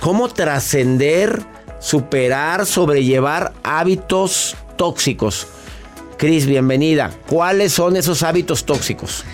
cómo 0.00 0.28
trascender, 0.28 1.42
superar, 1.80 2.66
sobrellevar 2.66 3.52
hábitos 3.62 4.56
tóxicos. 4.76 5.48
Cris, 6.16 6.46
bienvenida. 6.46 7.10
¿Cuáles 7.26 7.72
son 7.72 7.96
esos 7.96 8.22
hábitos 8.22 8.64
tóxicos? 8.64 9.24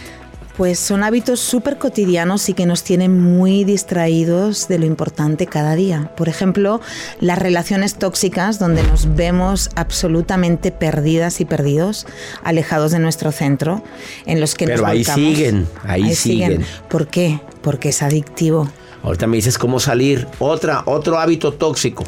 Pues 0.60 0.78
son 0.78 1.02
hábitos 1.04 1.40
súper 1.40 1.78
cotidianos 1.78 2.50
y 2.50 2.52
que 2.52 2.66
nos 2.66 2.84
tienen 2.84 3.18
muy 3.18 3.64
distraídos 3.64 4.68
de 4.68 4.78
lo 4.78 4.84
importante 4.84 5.46
cada 5.46 5.74
día. 5.74 6.12
Por 6.18 6.28
ejemplo, 6.28 6.82
las 7.18 7.38
relaciones 7.38 7.94
tóxicas 7.94 8.58
donde 8.58 8.82
nos 8.82 9.16
vemos 9.16 9.70
absolutamente 9.74 10.70
perdidas 10.70 11.40
y 11.40 11.46
perdidos, 11.46 12.06
alejados 12.44 12.92
de 12.92 12.98
nuestro 12.98 13.32
centro, 13.32 13.82
en 14.26 14.38
los 14.38 14.54
que 14.54 14.66
Pero 14.66 14.82
nos 14.82 14.90
ahí 14.90 14.98
volcamos. 14.98 15.30
siguen, 15.30 15.66
ahí 15.82 16.14
siguen. 16.14 16.66
¿Por 16.90 17.06
qué? 17.06 17.40
Porque 17.62 17.88
es 17.88 18.02
adictivo. 18.02 18.70
Ahorita 19.02 19.26
me 19.26 19.38
dices 19.38 19.56
cómo 19.56 19.80
salir. 19.80 20.28
Otra, 20.40 20.82
otro 20.84 21.18
hábito 21.18 21.54
tóxico. 21.54 22.04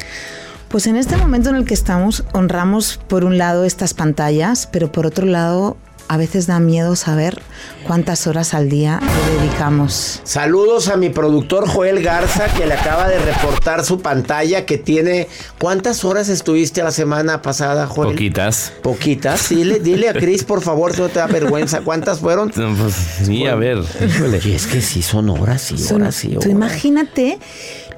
Pues 0.73 0.85
en 0.85 0.95
este 0.95 1.17
momento 1.17 1.49
en 1.49 1.55
el 1.55 1.65
que 1.65 1.73
estamos, 1.73 2.23
honramos 2.33 2.99
por 3.07 3.25
un 3.25 3.39
lado 3.39 3.63
estas 3.63 3.95
pantallas, 3.95 4.67
pero 4.71 4.91
por 4.91 5.05
otro 5.05 5.25
lado, 5.25 5.77
a 6.07 6.17
veces 6.17 6.47
da 6.47 6.59
miedo 6.59 6.95
saber 6.95 7.41
cuántas 7.87 8.27
horas 8.27 8.53
al 8.53 8.69
día 8.69 8.99
le 9.01 9.41
dedicamos. 9.41 10.21
Saludos 10.23 10.87
a 10.89 10.97
mi 10.97 11.09
productor 11.09 11.67
Joel 11.67 12.01
Garza 12.03 12.45
que 12.57 12.65
le 12.65 12.73
acaba 12.73 13.07
de 13.07 13.19
reportar 13.19 13.83
su 13.83 13.99
pantalla 14.01 14.65
que 14.65 14.77
tiene... 14.77 15.27
¿Cuántas 15.59 16.03
horas 16.03 16.29
estuviste 16.29 16.83
la 16.83 16.91
semana 16.91 17.41
pasada, 17.41 17.87
Joel? 17.87 18.11
Poquitas. 18.11 18.73
Poquitas. 18.81 19.49
Dile, 19.49 19.79
dile 19.79 20.09
a 20.09 20.13
Cris, 20.13 20.43
por 20.43 20.61
favor, 20.61 20.97
no 20.99 21.07
te 21.09 21.19
da 21.19 21.27
vergüenza. 21.27 21.81
¿Cuántas 21.81 22.19
fueron? 22.19 22.51
No, 22.55 22.75
pues, 22.75 22.93
sí, 23.25 23.45
a 23.47 23.55
ver. 23.55 23.79
Híjole, 24.05 24.39
y 24.43 24.53
es 24.53 24.67
que 24.67 24.81
sí 24.81 25.01
son 25.01 25.29
horas 25.29 25.71
y 25.71 25.77
Son- 25.77 26.01
horas 26.01 26.23
y 26.25 26.31
horas. 26.31 26.43
Tú 26.43 26.49
imagínate 26.49 27.39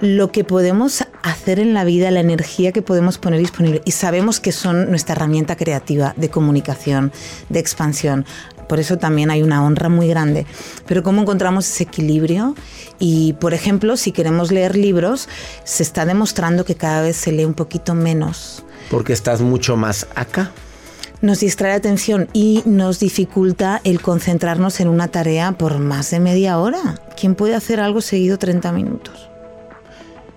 lo 0.01 0.31
que 0.31 0.43
podemos 0.43 1.03
hacer 1.23 1.59
en 1.59 1.73
la 1.73 1.83
vida, 1.83 2.11
la 2.11 2.19
energía 2.19 2.71
que 2.71 2.81
podemos 2.81 3.17
poner 3.17 3.39
disponible. 3.39 3.81
Y 3.85 3.91
sabemos 3.91 4.39
que 4.39 4.51
son 4.51 4.89
nuestra 4.89 5.15
herramienta 5.15 5.55
creativa 5.55 6.13
de 6.17 6.29
comunicación, 6.29 7.11
de 7.49 7.59
expansión. 7.59 8.25
Por 8.67 8.79
eso 8.79 8.97
también 8.97 9.29
hay 9.29 9.43
una 9.43 9.63
honra 9.63 9.89
muy 9.89 10.07
grande. 10.07 10.45
Pero 10.87 11.03
¿cómo 11.03 11.21
encontramos 11.21 11.67
ese 11.67 11.83
equilibrio? 11.83 12.55
Y, 12.99 13.33
por 13.33 13.53
ejemplo, 13.53 13.97
si 13.97 14.11
queremos 14.11 14.51
leer 14.51 14.75
libros, 14.75 15.29
se 15.63 15.83
está 15.83 16.05
demostrando 16.05 16.65
que 16.65 16.75
cada 16.75 17.01
vez 17.01 17.15
se 17.15 17.31
lee 17.31 17.45
un 17.45 17.53
poquito 17.53 17.93
menos. 17.93 18.63
Porque 18.89 19.13
estás 19.13 19.41
mucho 19.41 19.77
más 19.77 20.07
acá. 20.15 20.51
Nos 21.21 21.39
distrae 21.39 21.71
la 21.71 21.77
atención 21.77 22.27
y 22.33 22.61
nos 22.65 22.99
dificulta 22.99 23.81
el 23.83 24.01
concentrarnos 24.01 24.79
en 24.79 24.89
una 24.89 25.07
tarea 25.07 25.53
por 25.53 25.79
más 25.79 26.11
de 26.11 26.19
media 26.19 26.59
hora. 26.59 27.01
¿Quién 27.19 27.35
puede 27.35 27.55
hacer 27.55 27.79
algo 27.79 28.01
seguido 28.01 28.37
30 28.37 28.71
minutos? 28.71 29.29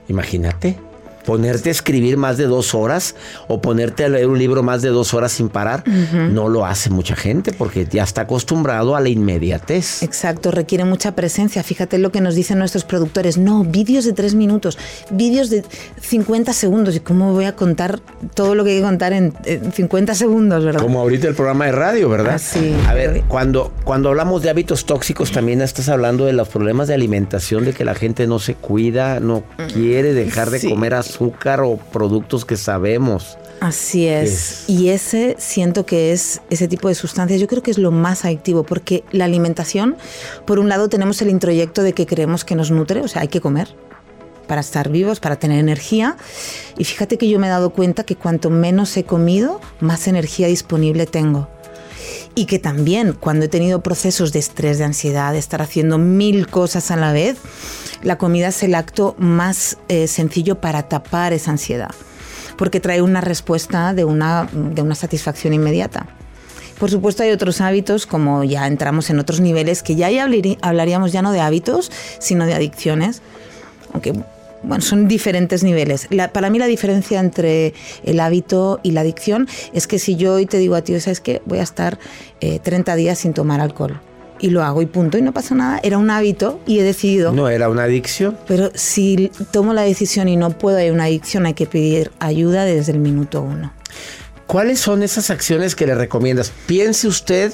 Imagínate. 0.09 0.88
Ponerte 1.29 1.69
a 1.69 1.73
escribir 1.73 2.17
más 2.17 2.39
de 2.39 2.45
dos 2.47 2.75
horas 2.75 3.15
o 3.49 3.61
ponerte 3.61 4.03
a 4.03 4.09
leer 4.09 4.29
un 4.29 4.39
libro 4.39 4.63
más 4.63 4.81
de 4.81 4.89
dos 4.89 5.13
horas 5.13 5.31
sin 5.33 5.51
parar, 5.51 5.85
no 5.87 6.49
lo 6.49 6.65
hace 6.65 6.89
mucha 6.89 7.15
gente 7.15 7.53
porque 7.53 7.87
ya 7.87 8.03
está 8.05 8.23
acostumbrado 8.23 8.97
a 8.97 9.01
la 9.03 9.11
inmediatez. 9.11 10.03
Exacto, 10.03 10.51
requiere 10.51 10.85
mucha 10.87 11.15
presencia. 11.15 11.63
Fíjate 11.63 11.99
lo 11.99 12.11
que 12.11 12.23
nos 12.23 12.35
dicen 12.35 12.59
nuestros 12.59 12.85
productores. 12.85 13.37
No, 13.37 13.63
vídeos 13.63 14.07
de 14.07 14.15
tres 14.15 14.35
minutos, 14.35 14.79
vídeos 15.11 15.51
de 15.51 15.65
50 16.01 16.55
segundos. 16.55 16.97
¿Y 16.97 17.01
cómo 17.01 17.35
voy 17.35 17.45
a 17.45 17.55
contar 17.55 18.01
todo 18.33 18.55
lo 18.55 18.65
que 18.65 18.71
hay 18.71 18.77
que 18.79 18.83
contar 18.85 19.13
en, 19.13 19.35
en 19.45 19.71
50 19.71 20.15
segundos, 20.15 20.65
verdad? 20.65 20.81
Como 20.81 20.99
ahorita 20.99 21.29
el 21.29 21.35
programa 21.35 21.67
de 21.67 21.73
radio, 21.73 22.09
¿verdad? 22.09 22.37
Ah, 22.37 22.39
sí. 22.39 22.75
A 22.89 22.95
ver, 22.95 23.25
cuando, 23.29 23.71
cuando 23.85 24.09
hablamos 24.09 24.41
de 24.41 24.49
hábitos 24.49 24.87
tóxicos, 24.87 25.31
también 25.31 25.61
estás 25.61 25.91
hablando 25.91 26.25
de 26.25 26.33
los 26.33 26.49
problemas 26.49 26.89
de 26.89 26.95
alimentación, 26.95 27.67
de 27.67 27.75
que 27.75 27.85
la 27.85 27.95
gente 27.95 28.27
no 28.27 28.39
se 28.39 28.55
cuida, 28.55 29.21
no 29.21 29.43
quiere 29.75 30.15
dejar 30.15 30.49
de 30.49 30.61
Sí. 30.61 30.71
comer 30.71 30.95
azúcar 30.95 31.18
o 31.21 31.77
productos 31.77 32.45
que 32.45 32.57
sabemos. 32.57 33.37
Así 33.61 34.07
es. 34.07 34.31
Es- 34.31 34.65
Y 34.69 34.91
ese 34.91 35.35
siento 35.39 35.85
que 35.85 36.13
es 36.13 36.41
ese 36.51 36.69
tipo 36.69 36.89
de 36.89 36.95
sustancias, 36.95 37.41
yo 37.41 37.47
creo 37.49 37.63
que 37.63 37.71
es 37.73 37.79
lo 37.79 37.91
más 37.91 38.25
adictivo, 38.25 38.63
porque 38.63 39.03
la 39.11 39.25
alimentación, 39.25 39.97
por 40.47 40.59
un 40.59 40.69
lado 40.69 40.89
tenemos 40.89 41.21
el 41.23 41.31
introyecto 41.31 41.83
de 41.83 41.93
que 41.93 42.07
creemos 42.07 42.45
que 42.45 42.55
nos 42.55 42.71
nutre, 42.71 43.01
o 43.01 43.09
sea, 43.09 43.23
hay 43.23 43.29
que 43.29 43.41
comer 43.41 43.75
para 44.47 44.61
estar 44.63 44.89
vivos, 44.89 45.21
para 45.21 45.37
tener 45.37 45.59
energía. 45.59 46.17
Y 46.79 46.85
fíjate 46.85 47.19
que 47.19 47.29
yo 47.29 47.39
me 47.39 47.49
he 47.49 47.51
dado 47.51 47.71
cuenta 47.71 48.05
que 48.05 48.17
cuanto 48.17 48.49
menos 48.49 48.97
he 48.97 49.05
comido, 49.05 49.61
más 49.81 50.07
energía 50.09 50.47
disponible 50.47 51.05
tengo. 51.07 51.49
Y 52.39 52.45
que 52.45 52.61
también 52.61 53.15
cuando 53.15 53.47
he 53.47 53.49
tenido 53.49 53.81
procesos 53.81 54.33
de 54.33 54.39
estrés, 54.39 54.79
de 54.79 54.85
ansiedad, 54.85 55.33
de 55.33 55.41
estar 55.41 55.61
haciendo 55.61 55.99
mil 55.99 56.47
cosas 56.47 56.93
a 56.93 56.97
la 56.97 57.13
vez, 57.13 57.37
la 58.05 58.17
comida 58.17 58.47
es 58.47 58.63
el 58.63 58.77
acto 58.77 59.17
más 59.19 59.77
eh, 59.89 60.07
sencillo 60.07 60.61
para 60.61 60.85
tapar 60.85 61.33
esa 61.33 61.51
ansiedad, 61.51 61.91
porque 62.57 62.79
trae 62.79 63.03
una 63.03 63.21
respuesta 63.21 63.93
de 63.93 64.05
una, 64.05 64.49
de 64.53 64.83
una 64.83 64.95
satisfacción 64.95 65.53
inmediata. 65.53 66.07
Por 66.79 66.93
supuesto 66.93 67.25
hay 67.25 67.33
otros 67.33 67.61
hábitos, 67.61 68.07
como 68.07 68.45
ya 68.45 68.69
entramos 68.69 69.11
en 69.11 69.19
otros 69.19 69.41
niveles, 69.41 69.83
que 69.83 69.97
ya 69.97 70.09
hablaríamos 70.63 71.11
ya 71.11 71.23
no 71.23 71.33
de 71.33 71.41
hábitos, 71.41 71.91
sino 72.21 72.47
de 72.47 72.55
adicciones, 72.55 73.21
aunque 73.93 74.13
bueno, 74.69 74.83
son 74.83 75.09
diferentes 75.09 75.65
niveles. 75.65 76.07
La- 76.11 76.33
para 76.33 76.49
mí 76.51 76.59
la 76.61 76.67
diferencia 76.67 77.19
entre 77.19 77.75
el 78.05 78.21
hábito 78.21 78.79
y 78.85 78.93
la 78.93 79.01
adicción 79.01 79.49
es 79.73 79.87
que 79.89 79.99
si 79.99 80.15
yo 80.15 80.35
hoy 80.35 80.47
te 80.47 80.59
digo 80.59 80.77
a 80.77 80.83
ti, 80.83 80.99
¿sabes 81.01 81.21
qué? 81.21 81.43
Voy 81.47 81.59
a 81.59 81.63
estar 81.63 81.99
eh, 82.41 82.61
30 82.61 82.95
días 82.95 83.19
sin 83.19 83.33
tomar 83.35 83.61
alcohol. 83.61 84.01
Y 84.41 84.51
lo 84.51 84.63
hago 84.63 84.83
y 84.83 84.87
punto, 84.87 85.19
y 85.19 85.23
no 85.23 85.33
pasa 85.33 85.57
nada. 85.57 85.81
Era 85.83 85.99
un 85.99 86.11
hábito 86.11 86.61
y 86.65 86.79
he 86.79 86.85
decidido. 86.85 87.33
No 87.33 87.49
era 87.49 87.69
una 87.69 87.83
adicción. 87.83 88.39
Pero 88.47 88.71
si 88.75 89.33
tomo 89.51 89.73
la 89.75 89.83
decisión 89.83 90.29
y 90.29 90.37
no 90.37 90.51
puedo, 90.51 90.77
hay 90.79 90.91
una 90.91 91.05
adicción, 91.05 91.45
hay 91.47 91.55
que 91.55 91.67
pedir 91.67 92.13
ayuda 92.21 92.65
desde 92.65 92.93
el 92.93 93.01
minuto 93.01 93.43
uno. 93.43 93.73
¿Cuáles 94.47 94.79
son 94.79 95.03
esas 95.03 95.31
acciones 95.31 95.75
que 95.75 95.87
le 95.89 95.97
recomiendas? 95.97 96.53
Piense 96.67 97.09
usted 97.09 97.53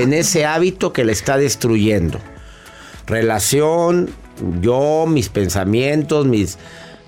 en 0.00 0.12
ese 0.12 0.44
hábito 0.44 0.92
que 0.92 1.04
le 1.04 1.12
está 1.12 1.38
destruyendo. 1.38 2.18
Relación, 3.06 4.10
yo, 4.60 5.06
mis 5.06 5.28
pensamientos, 5.28 6.26
mis 6.26 6.58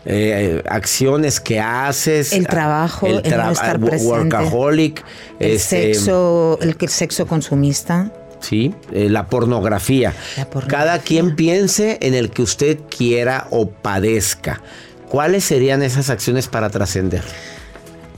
eh, 0.04 0.62
acciones 0.68 1.40
que 1.40 1.60
haces. 1.60 2.32
El 2.32 2.46
trabajo, 2.46 3.06
el 3.06 3.16
no 3.16 3.20
tra- 3.22 3.52
estar 3.52 3.78
presente. 3.80 4.06
Workaholic. 4.06 5.04
El 5.38 5.52
este, 5.52 5.94
sexo, 5.94 6.58
el, 6.62 6.76
el 6.80 6.88
sexo 6.88 7.26
consumista. 7.26 8.12
Sí, 8.40 8.74
eh, 8.92 9.08
la 9.10 9.26
pornografía. 9.26 10.14
La 10.36 10.44
pornografía. 10.44 10.78
Cada 10.78 10.98
quien 11.00 11.34
piense 11.34 11.98
en 12.00 12.14
el 12.14 12.30
que 12.30 12.42
usted 12.42 12.78
quiera 12.88 13.48
o 13.50 13.68
padezca. 13.68 14.62
¿Cuáles 15.08 15.44
serían 15.44 15.82
esas 15.82 16.10
acciones 16.10 16.48
para 16.48 16.70
trascender? 16.70 17.22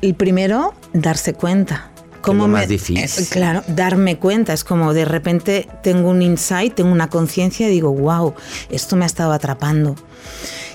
El 0.03 0.14
primero, 0.14 0.75
darse 0.92 1.35
cuenta. 1.35 1.90
Lo 2.27 2.49
más 2.49 2.69
difícil. 2.69 3.25
Eh, 3.25 3.29
claro, 3.31 3.63
darme 3.69 4.19
cuenta. 4.19 4.53
Es 4.53 4.65
como 4.65 4.95
de 4.95 5.05
repente 5.05 5.69
tengo 5.83 6.11
un 6.11 6.23
insight, 6.23 6.75
tengo 6.75 6.93
una 6.93 7.09
conciencia 7.09 7.69
y 7.69 7.71
digo, 7.71 7.93
wow, 7.93 8.35
esto 8.71 8.97
me 8.97 9.05
ha 9.05 9.07
estado 9.07 9.33
atrapando. 9.33 9.97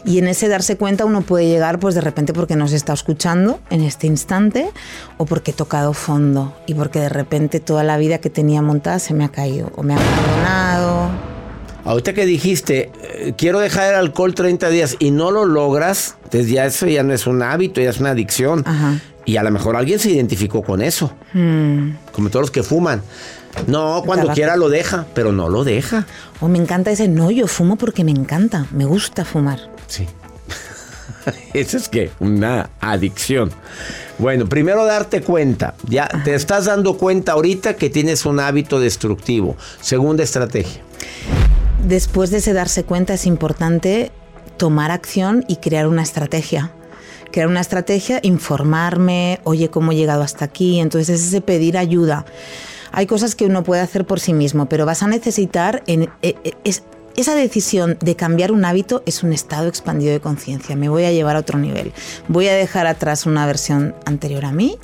Y 0.05 0.19
en 0.19 0.27
ese 0.27 0.47
darse 0.47 0.77
cuenta 0.77 1.03
uno 1.03 1.21
puede 1.23 1.47
llegar, 1.47 1.79
pues 1.79 1.95
de 1.95 2.01
repente 2.01 2.31
porque 2.31 2.55
nos 2.55 2.73
está 2.73 2.93
escuchando 2.93 3.59
en 3.71 3.81
este 3.81 4.05
instante 4.05 4.69
o 5.17 5.25
porque 5.25 5.51
he 5.51 5.53
tocado 5.53 5.93
fondo 5.93 6.55
y 6.67 6.75
porque 6.75 6.99
de 6.99 7.09
repente 7.09 7.59
toda 7.59 7.83
la 7.83 7.97
vida 7.97 8.19
que 8.19 8.29
tenía 8.29 8.61
montada 8.61 8.99
se 8.99 9.15
me 9.15 9.25
ha 9.25 9.29
caído 9.29 9.71
o 9.75 9.81
me 9.81 9.95
ha 9.95 9.97
abandonado. 9.97 11.09
Ahorita 11.85 12.13
que 12.13 12.25
dijiste, 12.25 12.91
eh, 13.03 13.33
quiero 13.37 13.59
dejar 13.59 13.93
el 13.93 13.99
alcohol 13.99 14.33
30 14.33 14.69
días 14.69 14.95
y 14.99 15.11
no 15.11 15.31
lo 15.31 15.45
logras, 15.45 16.17
entonces 16.23 16.49
ya 16.49 16.65
eso 16.65 16.87
ya 16.87 17.03
no 17.03 17.13
es 17.13 17.25
un 17.25 17.41
hábito, 17.41 17.81
ya 17.81 17.89
es 17.89 17.99
una 17.99 18.11
adicción. 18.11 18.63
Ajá. 18.65 18.99
Y 19.25 19.37
a 19.37 19.43
lo 19.43 19.51
mejor 19.51 19.75
alguien 19.75 19.99
se 19.99 20.11
identificó 20.11 20.61
con 20.61 20.81
eso. 20.81 21.11
Mm. 21.33 21.91
Como 22.11 22.29
todos 22.29 22.43
los 22.43 22.51
que 22.51 22.63
fuman. 22.63 23.01
No, 23.67 24.03
cuando 24.05 24.33
quiera 24.33 24.55
lo 24.55 24.69
deja, 24.69 25.05
pero 25.13 25.31
no 25.31 25.49
lo 25.49 25.63
deja. 25.63 26.05
O 26.41 26.47
me 26.47 26.57
encanta 26.57 26.91
ese, 26.91 27.07
no, 27.07 27.31
yo 27.31 27.47
fumo 27.47 27.77
porque 27.77 28.03
me 28.03 28.11
encanta, 28.11 28.67
me 28.71 28.85
gusta 28.85 29.25
fumar. 29.25 29.59
Sí. 29.87 30.07
Eso 31.53 31.77
es 31.77 31.89
que 31.89 32.11
una 32.19 32.69
adicción. 32.79 33.51
Bueno, 34.17 34.47
primero 34.47 34.85
darte 34.85 35.21
cuenta. 35.21 35.73
Ya 35.87 36.07
te 36.23 36.35
estás 36.35 36.65
dando 36.65 36.97
cuenta 36.97 37.33
ahorita 37.33 37.75
que 37.75 37.89
tienes 37.89 38.25
un 38.25 38.39
hábito 38.39 38.79
destructivo. 38.79 39.57
Segunda 39.81 40.23
estrategia. 40.23 40.81
Después 41.85 42.29
de 42.31 42.37
ese 42.37 42.53
darse 42.53 42.83
cuenta 42.83 43.13
es 43.13 43.25
importante 43.25 44.11
tomar 44.57 44.91
acción 44.91 45.43
y 45.47 45.57
crear 45.57 45.87
una 45.87 46.03
estrategia. 46.03 46.71
Crear 47.35 47.49
una 47.49 47.59
estrategia, 47.59 48.21
informarme, 48.23 49.41
oye, 49.43 49.69
cómo 49.69 49.91
he 49.91 49.95
llegado 49.97 50.21
hasta 50.21 50.45
aquí. 50.45 50.79
Entonces 50.79 51.19
es 51.19 51.27
ese 51.27 51.41
pedir 51.41 51.77
ayuda. 51.77 52.23
Hay 52.93 53.07
cosas 53.07 53.35
que 53.35 53.45
uno 53.45 53.61
puede 53.61 53.81
hacer 53.81 54.05
por 54.05 54.21
sí 54.21 54.31
mismo, 54.31 54.67
pero 54.67 54.85
vas 54.85 55.03
a 55.03 55.09
necesitar 55.09 55.83
en, 55.85 56.03
eh, 56.21 56.35
eh, 56.45 56.53
esa 57.15 57.35
decisión 57.35 57.97
de 58.01 58.15
cambiar 58.15 58.51
un 58.51 58.65
hábito 58.65 59.03
es 59.05 59.23
un 59.23 59.33
estado 59.33 59.67
expandido 59.67 60.11
de 60.11 60.19
conciencia. 60.19 60.75
Me 60.75 60.89
voy 60.89 61.05
a 61.05 61.11
llevar 61.11 61.35
a 61.35 61.39
otro 61.39 61.57
nivel. 61.59 61.93
Voy 62.27 62.47
a 62.47 62.53
dejar 62.53 62.87
atrás 62.87 63.25
una 63.25 63.45
versión 63.45 63.95
anterior 64.05 64.45
a 64.45 64.51
mí 64.51 64.77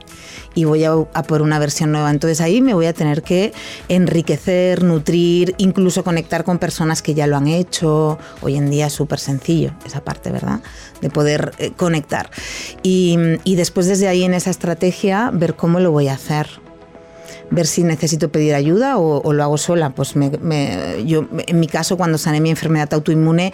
y 0.56 0.66
voy 0.66 0.84
a, 0.84 0.92
a 0.92 1.24
por 1.24 1.42
una 1.42 1.60
versión 1.60 1.92
nueva. 1.92 2.10
Entonces 2.10 2.42
ahí 2.42 2.62
me 2.62 2.74
voy 2.74 2.86
a 2.86 2.94
tener 2.94 3.24
que 3.24 3.54
enriquecer, 3.90 4.84
nutrir, 4.84 5.56
incluso 5.58 6.04
conectar 6.04 6.44
con 6.44 6.58
personas 6.60 7.02
que 7.02 7.14
ya 7.14 7.28
lo 7.28 7.38
han 7.38 7.48
hecho. 7.48 8.18
Hoy 8.42 8.56
en 8.56 8.70
día 8.70 8.88
es 8.88 8.94
súper 8.94 9.20
sencillo 9.20 9.74
esa 9.86 10.04
parte, 10.04 10.32
¿verdad? 10.32 10.62
De 11.02 11.10
poder 11.10 11.54
eh, 11.58 11.72
conectar. 11.76 12.30
Y, 12.84 13.18
y 13.44 13.56
después 13.56 13.88
desde 13.88 14.08
ahí 14.08 14.24
en 14.24 14.34
esa 14.34 14.50
estrategia 14.50 15.32
ver 15.34 15.56
cómo 15.56 15.80
lo 15.80 15.92
voy 15.92 16.08
a 16.08 16.14
hacer 16.14 16.48
ver 17.52 17.68
si 17.68 17.84
necesito 17.84 18.30
pedir 18.30 18.56
ayuda 18.56 18.98
o, 18.98 19.22
o 19.22 19.34
lo 19.34 19.44
hago 19.44 19.58
sola. 19.58 19.92
Pues 19.92 20.16
me- 20.16 20.32
me- 20.42 21.04
yo, 21.06 21.26
en 21.48 21.60
mi 21.60 21.68
caso, 21.68 21.98
cuando 21.98 22.18
sané 22.18 22.42
mi 22.42 22.50
enfermedad 22.50 22.92
autoinmune, 22.94 23.54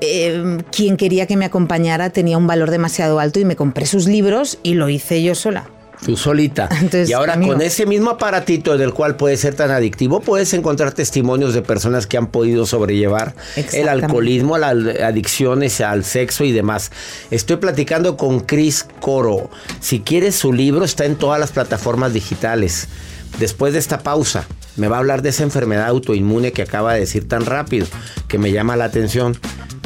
eh, 0.00 0.58
quien 0.72 0.96
quería 0.96 1.26
que 1.26 1.36
me 1.36 1.44
acompañara 1.44 2.10
tenía 2.10 2.36
un 2.38 2.46
valor 2.46 2.70
demasiado 2.70 3.18
alto 3.20 3.38
y 3.40 3.44
me 3.44 3.56
compré 3.56 3.86
sus 3.86 4.06
libros 4.06 4.58
y 4.62 4.74
lo 4.74 4.88
hice 4.88 5.22
yo 5.22 5.34
sola. 5.34 5.68
Tú 6.04 6.14
solita. 6.18 6.68
Entonces, 6.82 7.08
y 7.08 7.14
ahora 7.14 7.32
amigo. 7.32 7.52
con 7.54 7.62
ese 7.62 7.86
mismo 7.86 8.10
aparatito 8.10 8.76
del 8.76 8.92
cual 8.92 9.16
puede 9.16 9.38
ser 9.38 9.54
tan 9.54 9.70
adictivo, 9.70 10.20
puedes 10.20 10.52
encontrar 10.52 10.92
testimonios 10.92 11.54
de 11.54 11.62
personas 11.62 12.06
que 12.06 12.18
han 12.18 12.26
podido 12.26 12.66
sobrellevar 12.66 13.34
el 13.72 13.88
alcoholismo, 13.88 14.58
las 14.58 14.74
adicciones 15.02 15.80
al 15.80 16.04
sexo 16.04 16.44
y 16.44 16.52
demás. 16.52 16.92
Estoy 17.30 17.56
platicando 17.56 18.18
con 18.18 18.40
Chris 18.40 18.84
Coro. 19.00 19.48
Si 19.80 20.00
quieres 20.00 20.34
su 20.36 20.52
libro, 20.52 20.84
está 20.84 21.06
en 21.06 21.16
todas 21.16 21.40
las 21.40 21.52
plataformas 21.52 22.12
digitales. 22.12 22.88
Después 23.38 23.72
de 23.72 23.78
esta 23.78 24.00
pausa, 24.00 24.46
me 24.76 24.88
va 24.88 24.96
a 24.96 24.98
hablar 25.00 25.22
de 25.22 25.28
esa 25.30 25.42
enfermedad 25.42 25.86
autoinmune 25.86 26.52
que 26.52 26.62
acaba 26.62 26.94
de 26.94 27.00
decir 27.00 27.28
tan 27.28 27.44
rápido, 27.44 27.86
que 28.28 28.38
me 28.38 28.52
llama 28.52 28.76
la 28.76 28.86
atención. 28.86 29.38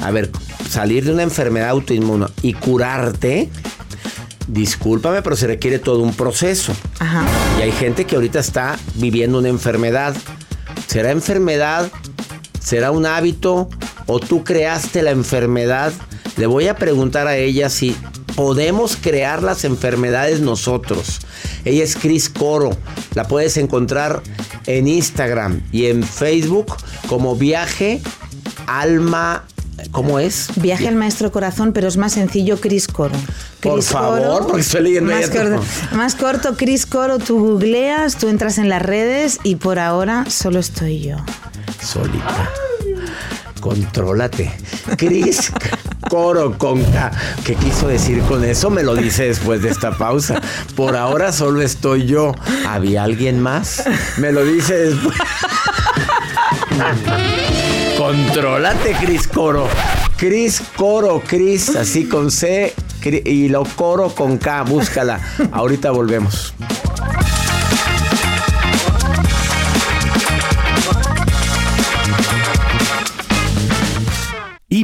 A 0.02 0.10
ver, 0.10 0.30
salir 0.68 1.04
de 1.04 1.12
una 1.12 1.22
enfermedad 1.22 1.70
autoinmune 1.70 2.26
y 2.42 2.54
curarte, 2.54 3.50
discúlpame, 4.46 5.22
pero 5.22 5.36
se 5.36 5.46
requiere 5.46 5.78
todo 5.78 6.00
un 6.00 6.14
proceso. 6.14 6.72
Ajá. 6.98 7.24
Y 7.58 7.62
hay 7.62 7.72
gente 7.72 8.04
que 8.04 8.16
ahorita 8.16 8.38
está 8.38 8.78
viviendo 8.94 9.38
una 9.38 9.48
enfermedad. 9.48 10.14
¿Será 10.86 11.10
enfermedad? 11.10 11.90
¿Será 12.60 12.90
un 12.90 13.06
hábito? 13.06 13.68
¿O 14.06 14.20
tú 14.20 14.44
creaste 14.44 15.02
la 15.02 15.10
enfermedad? 15.10 15.92
Le 16.36 16.46
voy 16.46 16.68
a 16.68 16.76
preguntar 16.76 17.26
a 17.26 17.36
ella 17.36 17.68
si 17.68 17.96
podemos 18.34 18.96
crear 18.96 19.42
las 19.42 19.64
enfermedades 19.64 20.40
nosotros. 20.40 21.20
Ella 21.64 21.84
es 21.84 21.96
Cris 21.96 22.28
Coro. 22.28 22.70
La 23.14 23.26
puedes 23.28 23.56
encontrar 23.56 24.22
en 24.66 24.88
Instagram 24.88 25.62
y 25.72 25.86
en 25.86 26.02
Facebook 26.02 26.74
como 27.08 27.36
Viaje 27.36 28.00
Alma. 28.66 29.44
¿Cómo 29.92 30.18
es? 30.18 30.48
Viaje 30.56 30.88
al 30.88 30.94
maestro 30.94 31.32
corazón, 31.32 31.72
pero 31.72 31.88
es 31.88 31.96
más 31.96 32.12
sencillo, 32.12 32.60
Cris 32.60 32.86
Coro. 32.86 33.14
Por 33.60 33.74
Chris 33.74 33.88
favor, 33.88 34.46
porque 34.46 34.60
estoy 34.60 34.82
leyendo 34.82 35.10
más 35.10 35.30
corto, 35.30 35.62
más 35.92 36.14
corto, 36.14 36.56
Cris 36.56 36.84
Coro, 36.86 37.18
tú 37.18 37.38
googleas, 37.38 38.16
tú 38.16 38.28
entras 38.28 38.58
en 38.58 38.68
las 38.68 38.82
redes 38.82 39.38
y 39.42 39.56
por 39.56 39.78
ahora 39.78 40.26
solo 40.28 40.58
estoy 40.58 41.00
yo. 41.00 41.16
Solita. 41.82 42.50
Contrólate. 43.60 44.50
Cris 44.96 45.52
Coro 46.08 46.56
con 46.58 46.82
K. 46.82 47.12
¿Qué 47.44 47.54
quiso 47.54 47.88
decir 47.88 48.22
con 48.22 48.44
eso? 48.44 48.70
Me 48.70 48.82
lo 48.82 48.94
dice 48.94 49.24
después 49.24 49.62
de 49.62 49.68
esta 49.68 49.92
pausa. 49.92 50.40
Por 50.74 50.96
ahora 50.96 51.32
solo 51.32 51.60
estoy 51.60 52.06
yo. 52.06 52.34
¿Había 52.66 53.04
alguien 53.04 53.40
más? 53.40 53.84
Me 54.16 54.32
lo 54.32 54.44
dice 54.44 54.74
después. 54.74 55.16
Contrólate, 57.98 58.94
Cris 58.94 59.28
Coro. 59.28 59.68
Cris 60.16 60.62
Coro, 60.76 61.22
Cris, 61.26 61.76
así 61.76 62.06
con 62.06 62.30
C 62.30 62.74
y 63.24 63.48
lo 63.48 63.64
coro 63.64 64.14
con 64.14 64.38
K. 64.38 64.62
Búscala. 64.62 65.20
Ahorita 65.52 65.90
volvemos. 65.90 66.54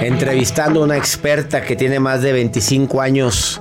Entrevistando 0.00 0.80
a 0.80 0.84
una 0.84 0.96
experta 0.96 1.62
que 1.62 1.76
tiene 1.76 2.00
más 2.00 2.22
de 2.22 2.32
25 2.32 3.00
años 3.00 3.60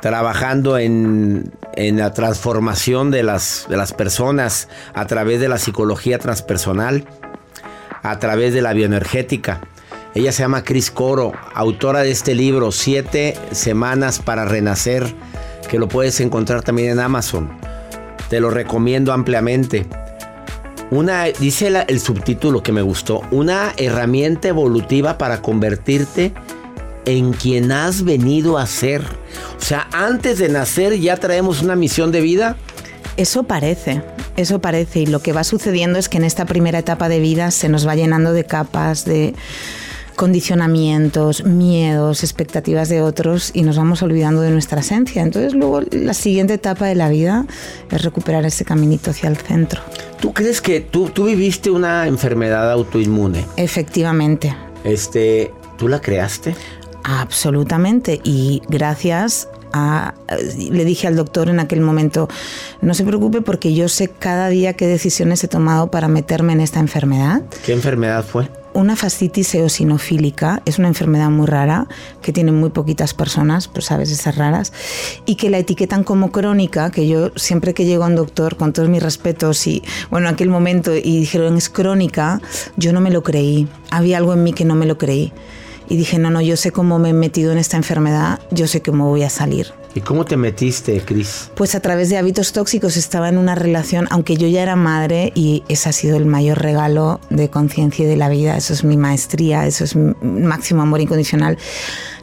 trabajando 0.00 0.78
en, 0.78 1.52
la 1.76 2.12
transformación 2.12 3.10
de 3.10 3.22
las, 3.22 3.66
de 3.68 3.76
las 3.76 3.92
personas 3.92 4.68
a 4.94 5.06
través 5.06 5.40
de 5.40 5.48
la 5.48 5.58
psicología 5.58 6.18
transpersonal, 6.18 7.04
a 8.02 8.18
través 8.18 8.52
de 8.52 8.62
la 8.62 8.72
bioenergética. 8.72 9.60
Ella 10.14 10.32
se 10.32 10.42
llama 10.42 10.64
Cris 10.64 10.90
Coro, 10.90 11.32
autora 11.54 12.00
de 12.00 12.10
este 12.10 12.34
libro, 12.34 12.72
Siete 12.72 13.36
Semanas 13.52 14.18
para 14.18 14.44
Renacer, 14.44 15.06
que 15.68 15.78
lo 15.78 15.88
puedes 15.88 16.20
encontrar 16.20 16.62
también 16.62 16.90
en 16.90 17.00
Amazon. 17.00 17.50
Te 18.28 18.40
lo 18.40 18.50
recomiendo 18.50 19.12
ampliamente. 19.12 19.86
Una, 20.90 21.24
dice 21.24 21.84
el 21.86 22.00
subtítulo 22.00 22.62
que 22.62 22.72
me 22.72 22.82
gustó, 22.82 23.22
una 23.30 23.72
herramienta 23.76 24.48
evolutiva 24.48 25.18
para 25.18 25.40
convertirte 25.40 26.32
en 27.04 27.32
quien 27.32 27.70
has 27.72 28.04
venido 28.04 28.58
a 28.58 28.66
ser. 28.66 29.02
O 29.58 29.62
sea, 29.62 29.88
antes 29.92 30.38
de 30.38 30.48
nacer 30.48 30.98
ya 30.98 31.16
traemos 31.16 31.62
una 31.62 31.76
misión 31.76 32.10
de 32.12 32.20
vida. 32.20 32.56
Eso 33.16 33.44
parece, 33.44 34.02
eso 34.36 34.60
parece. 34.60 35.00
Y 35.00 35.06
lo 35.06 35.20
que 35.20 35.32
va 35.32 35.44
sucediendo 35.44 35.98
es 35.98 36.08
que 36.08 36.18
en 36.18 36.24
esta 36.24 36.44
primera 36.44 36.78
etapa 36.78 37.08
de 37.08 37.20
vida 37.20 37.50
se 37.50 37.68
nos 37.68 37.86
va 37.86 37.94
llenando 37.94 38.32
de 38.32 38.44
capas, 38.44 39.04
de 39.04 39.34
condicionamientos, 40.20 41.46
miedos, 41.46 42.22
expectativas 42.22 42.90
de 42.90 43.00
otros 43.00 43.52
y 43.54 43.62
nos 43.62 43.78
vamos 43.78 44.02
olvidando 44.02 44.42
de 44.42 44.50
nuestra 44.50 44.80
esencia. 44.80 45.22
Entonces 45.22 45.54
luego 45.54 45.80
la 45.92 46.12
siguiente 46.12 46.52
etapa 46.52 46.84
de 46.84 46.94
la 46.94 47.08
vida 47.08 47.46
es 47.90 48.02
recuperar 48.02 48.44
ese 48.44 48.66
caminito 48.66 49.12
hacia 49.12 49.30
el 49.30 49.38
centro. 49.38 49.80
¿Tú 50.20 50.34
crees 50.34 50.60
que 50.60 50.82
tú, 50.82 51.08
tú 51.08 51.24
viviste 51.24 51.70
una 51.70 52.06
enfermedad 52.06 52.70
autoinmune? 52.70 53.46
Efectivamente, 53.56 54.54
Este, 54.84 55.52
¿tú 55.78 55.88
la 55.88 56.02
creaste? 56.02 56.54
Absolutamente. 57.02 58.20
Y 58.22 58.60
gracias 58.68 59.48
a, 59.72 60.12
le 60.70 60.84
dije 60.84 61.06
al 61.06 61.16
doctor 61.16 61.48
en 61.48 61.60
aquel 61.60 61.80
momento, 61.80 62.28
no 62.82 62.92
se 62.92 63.04
preocupe 63.04 63.40
porque 63.40 63.72
yo 63.72 63.88
sé 63.88 64.08
cada 64.08 64.50
día 64.50 64.74
qué 64.74 64.86
decisiones 64.86 65.42
he 65.44 65.48
tomado 65.48 65.90
para 65.90 66.08
meterme 66.08 66.52
en 66.52 66.60
esta 66.60 66.78
enfermedad. 66.78 67.40
¿Qué 67.64 67.72
enfermedad 67.72 68.22
fue? 68.22 68.50
Una 68.72 68.94
fascitis 68.94 69.54
eosinofílica 69.56 70.62
es 70.64 70.78
una 70.78 70.88
enfermedad 70.88 71.28
muy 71.28 71.46
rara 71.46 71.88
que 72.22 72.32
tienen 72.32 72.54
muy 72.54 72.70
poquitas 72.70 73.14
personas, 73.14 73.66
pues 73.66 73.86
sabes, 73.86 74.10
esas 74.12 74.36
raras, 74.36 74.72
y 75.26 75.34
que 75.34 75.50
la 75.50 75.58
etiquetan 75.58 76.04
como 76.04 76.30
crónica, 76.30 76.90
que 76.90 77.08
yo 77.08 77.32
siempre 77.34 77.74
que 77.74 77.84
llego 77.84 78.04
a 78.04 78.06
un 78.06 78.14
doctor, 78.14 78.56
con 78.56 78.72
todos 78.72 78.88
mis 78.88 79.02
respetos, 79.02 79.66
y 79.66 79.82
bueno, 80.10 80.28
en 80.28 80.34
aquel 80.34 80.50
momento, 80.50 80.94
y 80.94 81.18
dijeron 81.18 81.56
es 81.56 81.68
crónica, 81.68 82.40
yo 82.76 82.92
no 82.92 83.00
me 83.00 83.10
lo 83.10 83.24
creí. 83.24 83.66
Había 83.90 84.18
algo 84.18 84.34
en 84.34 84.44
mí 84.44 84.52
que 84.52 84.64
no 84.64 84.76
me 84.76 84.86
lo 84.86 84.98
creí 84.98 85.32
y 85.88 85.96
dije, 85.96 86.18
no, 86.20 86.30
no, 86.30 86.40
yo 86.40 86.56
sé 86.56 86.70
cómo 86.70 87.00
me 87.00 87.10
he 87.10 87.12
metido 87.12 87.50
en 87.50 87.58
esta 87.58 87.76
enfermedad, 87.76 88.38
yo 88.52 88.68
sé 88.68 88.80
cómo 88.80 89.08
voy 89.08 89.24
a 89.24 89.30
salir. 89.30 89.79
¿Y 89.94 90.00
cómo 90.00 90.24
te 90.24 90.36
metiste, 90.36 91.00
Cris? 91.00 91.50
Pues 91.56 91.74
a 91.74 91.80
través 91.80 92.10
de 92.10 92.16
hábitos 92.16 92.52
tóxicos 92.52 92.96
estaba 92.96 93.28
en 93.28 93.38
una 93.38 93.56
relación, 93.56 94.06
aunque 94.10 94.36
yo 94.36 94.46
ya 94.46 94.62
era 94.62 94.76
madre 94.76 95.32
y 95.34 95.64
ese 95.68 95.88
ha 95.88 95.92
sido 95.92 96.16
el 96.16 96.26
mayor 96.26 96.58
regalo 96.58 97.20
de 97.28 97.50
conciencia 97.50 98.04
y 98.04 98.08
de 98.08 98.16
la 98.16 98.28
vida, 98.28 98.56
eso 98.56 98.72
es 98.72 98.84
mi 98.84 98.96
maestría, 98.96 99.66
eso 99.66 99.82
es 99.82 99.96
mi 99.96 100.14
máximo 100.22 100.82
amor 100.82 101.00
incondicional. 101.00 101.58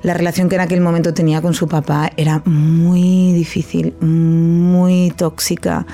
La 0.02 0.14
relación 0.14 0.48
que 0.48 0.56
en 0.56 0.62
aquel 0.62 0.80
momento 0.80 1.14
tenía 1.14 1.42
con 1.42 1.54
su 1.54 1.68
papá 1.68 2.12
era 2.16 2.42
muy 2.46 3.34
difícil, 3.34 3.94
muy 4.00 5.12
tóxica. 5.16 5.86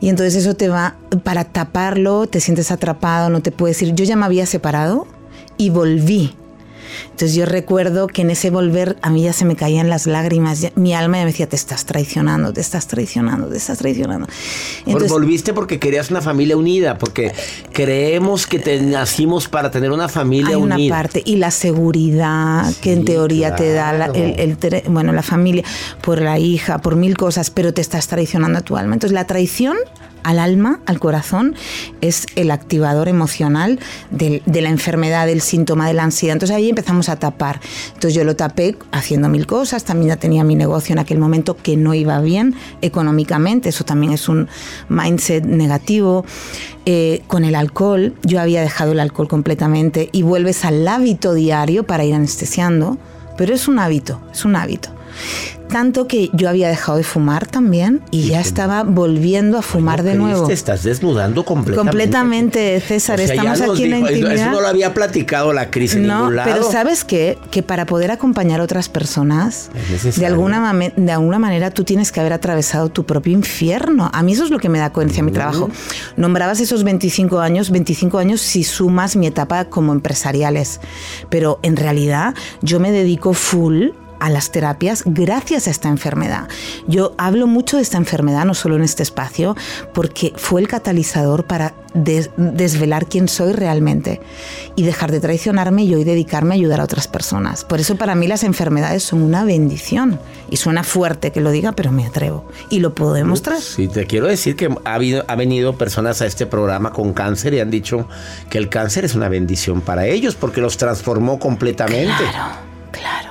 Y 0.00 0.08
entonces 0.08 0.36
eso 0.36 0.54
te 0.54 0.68
va, 0.68 0.96
para 1.22 1.44
taparlo, 1.44 2.26
te 2.26 2.40
sientes 2.40 2.70
atrapado, 2.70 3.28
no 3.28 3.40
te 3.42 3.52
puedes 3.52 3.80
ir. 3.82 3.94
Yo 3.94 4.04
ya 4.04 4.16
me 4.16 4.24
había 4.24 4.46
separado 4.46 5.06
y 5.56 5.70
volví 5.70 6.34
entonces 7.10 7.34
yo 7.34 7.46
recuerdo 7.46 8.06
que 8.06 8.22
en 8.22 8.30
ese 8.30 8.50
volver 8.50 8.96
a 9.02 9.10
mí 9.10 9.22
ya 9.22 9.32
se 9.32 9.44
me 9.44 9.56
caían 9.56 9.88
las 9.88 10.06
lágrimas, 10.06 10.66
mi 10.74 10.94
alma 10.94 11.18
ya 11.18 11.24
me 11.24 11.30
decía, 11.30 11.48
te 11.48 11.56
estás 11.56 11.84
traicionando, 11.84 12.52
te 12.52 12.60
estás 12.60 12.86
traicionando, 12.86 13.48
te 13.48 13.56
estás 13.56 13.78
traicionando. 13.78 14.26
Entonces, 14.86 15.10
volviste 15.10 15.52
porque 15.52 15.78
querías 15.78 16.10
una 16.10 16.20
familia 16.20 16.56
unida, 16.56 16.98
porque 16.98 17.32
creemos 17.72 18.46
que 18.46 18.58
te 18.58 18.80
nacimos 18.80 19.48
para 19.48 19.70
tener 19.70 19.90
una 19.90 20.08
familia 20.08 20.58
unida. 20.58 20.76
Hay 20.76 20.86
una 20.86 20.96
parte, 20.96 21.22
y 21.24 21.36
la 21.36 21.50
seguridad 21.50 22.72
que 22.80 22.92
en 22.92 23.04
teoría 23.04 23.54
te 23.54 23.72
da 23.72 24.06
el, 24.06 24.56
bueno, 24.88 25.12
la 25.12 25.22
familia, 25.22 25.64
por 26.02 26.20
la 26.20 26.38
hija, 26.38 26.78
por 26.78 26.96
mil 26.96 27.16
cosas, 27.16 27.50
pero 27.50 27.72
te 27.72 27.80
estás 27.80 28.08
traicionando 28.08 28.58
a 28.58 28.62
tu 28.62 28.76
alma. 28.76 28.94
Entonces 28.94 29.14
la 29.14 29.26
traición 29.26 29.76
al 30.24 30.38
alma, 30.40 30.80
al 30.86 30.98
corazón, 30.98 31.54
es 32.00 32.26
el 32.34 32.50
activador 32.50 33.08
emocional 33.08 33.78
de, 34.10 34.42
la 34.46 34.70
enfermedad, 34.70 35.26
del 35.26 35.40
síntoma 35.40 35.86
de 35.86 35.94
la 35.94 36.02
ansiedad. 36.02 36.32
Entonces 36.32 36.56
ahí 36.56 36.68
empezamos 36.68 37.08
a 37.08 37.16
tapar. 37.16 37.60
Entonces 37.88 38.14
yo 38.14 38.24
lo 38.24 38.34
tapé 38.34 38.76
haciendo 38.90 39.28
mil 39.28 39.46
cosas, 39.46 39.84
también 39.84 40.08
ya 40.08 40.16
tenía 40.16 40.42
mi 40.42 40.56
negocio 40.56 40.94
en 40.94 40.98
aquel 40.98 41.18
momento 41.18 41.56
que 41.56 41.76
no 41.76 41.94
iba 41.94 42.20
bien 42.20 42.54
económicamente, 42.82 43.68
eso 43.68 43.84
también 43.84 44.12
es 44.12 44.28
un 44.28 44.48
mindset 44.88 45.44
negativo. 45.44 46.24
Eh, 46.86 47.22
con 47.28 47.44
el 47.44 47.54
alcohol, 47.54 48.14
yo 48.24 48.40
había 48.40 48.60
dejado 48.60 48.92
el 48.92 49.00
alcohol 49.00 49.26
completamente 49.26 50.10
y 50.12 50.22
vuelves 50.22 50.66
al 50.66 50.86
hábito 50.86 51.32
diario 51.32 51.84
para 51.84 52.04
ir 52.04 52.14
anestesiando, 52.14 52.98
pero 53.38 53.54
es 53.54 53.68
un 53.68 53.78
hábito, 53.78 54.20
es 54.32 54.44
un 54.44 54.56
hábito 54.56 54.90
tanto 55.74 56.06
que 56.06 56.30
yo 56.32 56.48
había 56.48 56.68
dejado 56.68 56.98
de 56.98 57.02
fumar 57.02 57.46
también 57.46 58.00
y, 58.12 58.28
ya 58.28 58.40
estaba 58.40 58.84
volviendo 58.84 59.58
a 59.58 59.62
fumar 59.62 60.04
de 60.04 60.14
nuevo. 60.14 60.46
Te 60.46 60.52
estás 60.52 60.84
desnudando 60.84 61.44
completamente. 61.44 61.90
Completamente, 61.90 62.80
César. 62.80 63.20
Estamos 63.20 63.60
aquí 63.60 63.84
en 63.84 63.90
la 63.90 63.98
intimidad. 63.98 64.34
Eso 64.34 64.50
no 64.52 64.60
lo 64.60 64.68
había 64.68 64.94
platicado 64.94 65.52
la 65.52 65.70
crisis 65.70 65.96
en 65.96 66.06
ningún 66.06 66.36
lado. 66.36 66.48
Pero 66.48 66.70
sabes 66.70 67.02
qué? 67.04 67.38
Que 67.50 67.64
para 67.64 67.86
poder 67.86 68.12
acompañar 68.12 68.60
a 68.60 68.62
otras 68.62 68.88
personas, 68.88 69.70
de 70.16 70.26
alguna, 70.26 70.72
de 70.96 71.12
alguna 71.12 71.40
manera 71.40 71.72
tú 71.72 71.82
tienes 71.82 72.12
que 72.12 72.20
haber 72.20 72.34
atravesado 72.34 72.88
tu 72.88 73.04
propio 73.04 73.32
infierno. 73.32 74.10
A 74.12 74.22
mí 74.22 74.32
eso 74.32 74.44
es 74.44 74.50
lo 74.50 74.60
que 74.60 74.68
me 74.68 74.78
da 74.78 74.92
coherencia 74.92 75.22
a 75.22 75.26
mi 75.26 75.32
trabajo. 75.32 75.70
Nombrabas 76.16 76.60
esos 76.60 76.84
25 76.84 77.40
años, 77.40 77.70
25 77.70 78.18
años 78.18 78.40
si 78.40 78.62
sumas 78.62 79.16
mi 79.16 79.26
etapa 79.26 79.64
como 79.64 79.92
empresariales. 79.92 80.80
Pero 81.30 81.58
en 81.62 81.76
realidad 81.76 82.34
yo 82.62 82.78
me 82.78 82.92
dedico 82.92 83.34
full 83.34 83.88
a 84.24 84.30
las 84.30 84.50
terapias 84.50 85.02
gracias 85.04 85.68
a 85.68 85.70
esta 85.70 85.90
enfermedad. 85.90 86.48
Yo 86.88 87.14
hablo 87.18 87.46
mucho 87.46 87.76
de 87.76 87.82
esta 87.82 87.98
enfermedad, 87.98 88.46
no 88.46 88.54
solo 88.54 88.76
en 88.76 88.82
este 88.82 89.02
espacio, 89.02 89.54
porque 89.92 90.32
fue 90.36 90.62
el 90.62 90.68
catalizador 90.68 91.44
para 91.44 91.74
desvelar 91.94 93.06
quién 93.06 93.28
soy 93.28 93.52
realmente 93.52 94.22
y 94.76 94.82
dejar 94.82 95.12
de 95.12 95.20
traicionarme 95.20 95.84
y 95.84 95.94
hoy 95.94 96.04
dedicarme 96.04 96.54
a 96.54 96.56
ayudar 96.56 96.80
a 96.80 96.84
otras 96.84 97.06
personas. 97.06 97.64
Por 97.66 97.80
eso 97.80 97.96
para 97.96 98.14
mí 98.14 98.26
las 98.26 98.44
enfermedades 98.44 99.02
son 99.02 99.22
una 99.22 99.44
bendición. 99.44 100.18
Y 100.50 100.56
suena 100.56 100.84
fuerte 100.84 101.30
que 101.30 101.42
lo 101.42 101.50
diga, 101.50 101.72
pero 101.72 101.92
me 101.92 102.06
atrevo. 102.06 102.48
Y 102.70 102.80
lo 102.80 102.94
puedo 102.94 103.12
demostrar. 103.12 103.60
Sí, 103.60 103.88
te 103.88 104.06
quiero 104.06 104.26
decir 104.26 104.56
que 104.56 104.74
ha, 104.84 104.94
habido, 104.94 105.24
ha 105.28 105.36
venido 105.36 105.76
personas 105.76 106.22
a 106.22 106.26
este 106.26 106.46
programa 106.46 106.92
con 106.92 107.12
cáncer 107.12 107.52
y 107.52 107.60
han 107.60 107.70
dicho 107.70 108.08
que 108.48 108.56
el 108.56 108.70
cáncer 108.70 109.04
es 109.04 109.14
una 109.14 109.28
bendición 109.28 109.82
para 109.82 110.06
ellos 110.06 110.34
porque 110.34 110.62
los 110.62 110.78
transformó 110.78 111.38
completamente. 111.38 112.24
Claro, 112.30 112.54
claro. 112.90 113.23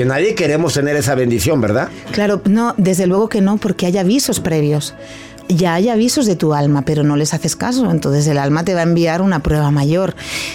Que 0.00 0.06
nadie 0.06 0.34
queremos 0.34 0.72
tener 0.72 0.96
esa 0.96 1.14
bendición, 1.14 1.60
¿verdad? 1.60 1.90
Claro, 2.12 2.40
no, 2.46 2.72
desde 2.78 3.06
luego 3.06 3.28
que 3.28 3.42
no, 3.42 3.58
porque 3.58 3.84
hay 3.84 3.98
avisos 3.98 4.40
previos. 4.40 4.94
Ya 5.46 5.74
hay 5.74 5.90
avisos 5.90 6.24
de 6.24 6.36
tu 6.36 6.54
alma, 6.54 6.86
pero 6.86 7.02
no 7.02 7.16
les 7.16 7.34
haces 7.34 7.54
caso, 7.54 7.90
entonces 7.90 8.26
el 8.26 8.38
alma 8.38 8.64
te 8.64 8.72
va 8.72 8.80
a 8.80 8.84
enviar 8.84 9.20
una 9.20 9.42
prueba 9.42 9.70
mayor. 9.70 10.14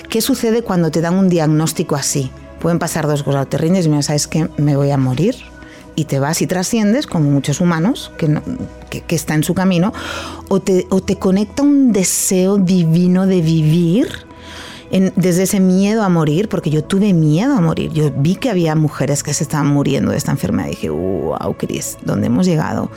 ¿Qué 0.10 0.22
sucede 0.22 0.64
cuando 0.64 0.90
te 0.90 1.00
dan 1.00 1.14
un 1.14 1.30
diagnóstico 1.30 1.96
así? 1.96 2.32
Pueden 2.60 2.80
pasar 2.80 3.06
dos 3.06 3.22
cosas, 3.22 3.48
te 3.48 3.60
rindes 3.60 3.86
y 3.86 3.90
me 3.90 4.02
sabes 4.02 4.26
que 4.26 4.50
me 4.58 4.76
voy 4.76 4.90
a 4.90 4.98
morir 4.98 5.36
y 5.96 6.06
te 6.06 6.18
vas 6.18 6.42
y 6.42 6.48
trasciendes, 6.48 7.06
como 7.06 7.30
muchos 7.30 7.62
humanos 7.62 8.12
que, 8.18 8.42
que, 9.06 9.16
está 9.16 9.36
en 9.36 9.44
su 9.44 9.54
camino, 9.54 9.94
o 10.50 10.60
te, 10.60 10.88
o 10.90 11.04
te 11.04 11.18
conecta 11.18 11.62
un 11.62 11.94
deseo 11.94 12.58
divino 12.58 13.28
de 13.28 13.42
vivir 13.42 14.25
desde 15.16 15.44
ese 15.44 15.60
miedo 15.60 16.04
a 16.04 16.10
morir, 16.10 16.48
porque 16.48 16.70
yo 16.70 16.84
tuve 16.84 17.14
miedo 17.14 17.54
a 17.56 17.62
morir. 17.62 17.92
Yo 17.92 18.12
vi 18.16 18.36
que 18.36 18.50
había 18.50 18.76
mujeres 18.76 19.24
que 19.24 19.34
se 19.34 19.44
estaban 19.44 19.68
muriendo 19.68 20.12
de 20.12 20.18
esta 20.18 20.32
enfermedad 20.32 20.68
y 20.68 20.72
dije, 20.72 20.90
wow, 20.90 21.56
Cris, 21.58 21.98
¿dónde 22.04 22.28
hemos 22.28 22.46
llegado? 22.46 22.90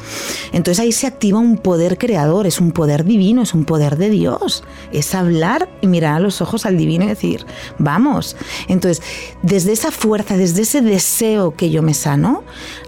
Entonces 0.53 0.81
ahí 0.81 0.93
se 0.93 1.07
activa 1.07 1.39
un 1.39 1.57
poder 1.57 1.99
creador, 1.99 2.47
es 2.47 2.61
un 2.61 2.73
poder 2.73 3.05
divino, 3.05 3.43
es 3.43 3.55
un 3.55 3.65
poder 3.65 3.97
de 3.97 4.11
Dios. 4.11 4.65
Es 4.93 5.15
hablar 5.15 5.69
y 5.81 5.87
mirar 5.87 6.15
a 6.15 6.21
los 6.21 6.41
ojos 6.41 6.67
al 6.67 6.77
divino 6.77 7.05
y 7.05 7.09
decir, 7.09 7.45
vamos. 7.79 8.37
Entonces, 8.69 9.03
desde 9.43 9.73
esa 9.73 9.91
fuerza, 9.91 10.37
desde 10.37 10.63
ese 10.63 10.81
deseo 10.81 11.55
que 11.55 11.71
yo 11.71 11.83
me 11.83 11.95
sano, 11.95 12.45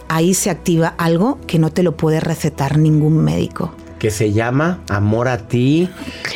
ahí 0.09 0.35
se 0.35 0.51
activa 0.51 0.95
algo 0.99 1.39
que 1.47 1.59
no 1.59 1.71
te 1.71 1.83
lo 1.83 1.97
puede 1.97 2.21
recetar 2.21 2.79
ningún 2.79 3.19
médico 3.25 3.73
que 4.01 4.11
se 4.11 4.33
llama 4.33 4.81
amor 4.89 5.29
a 5.29 5.37
ti, 5.39 5.89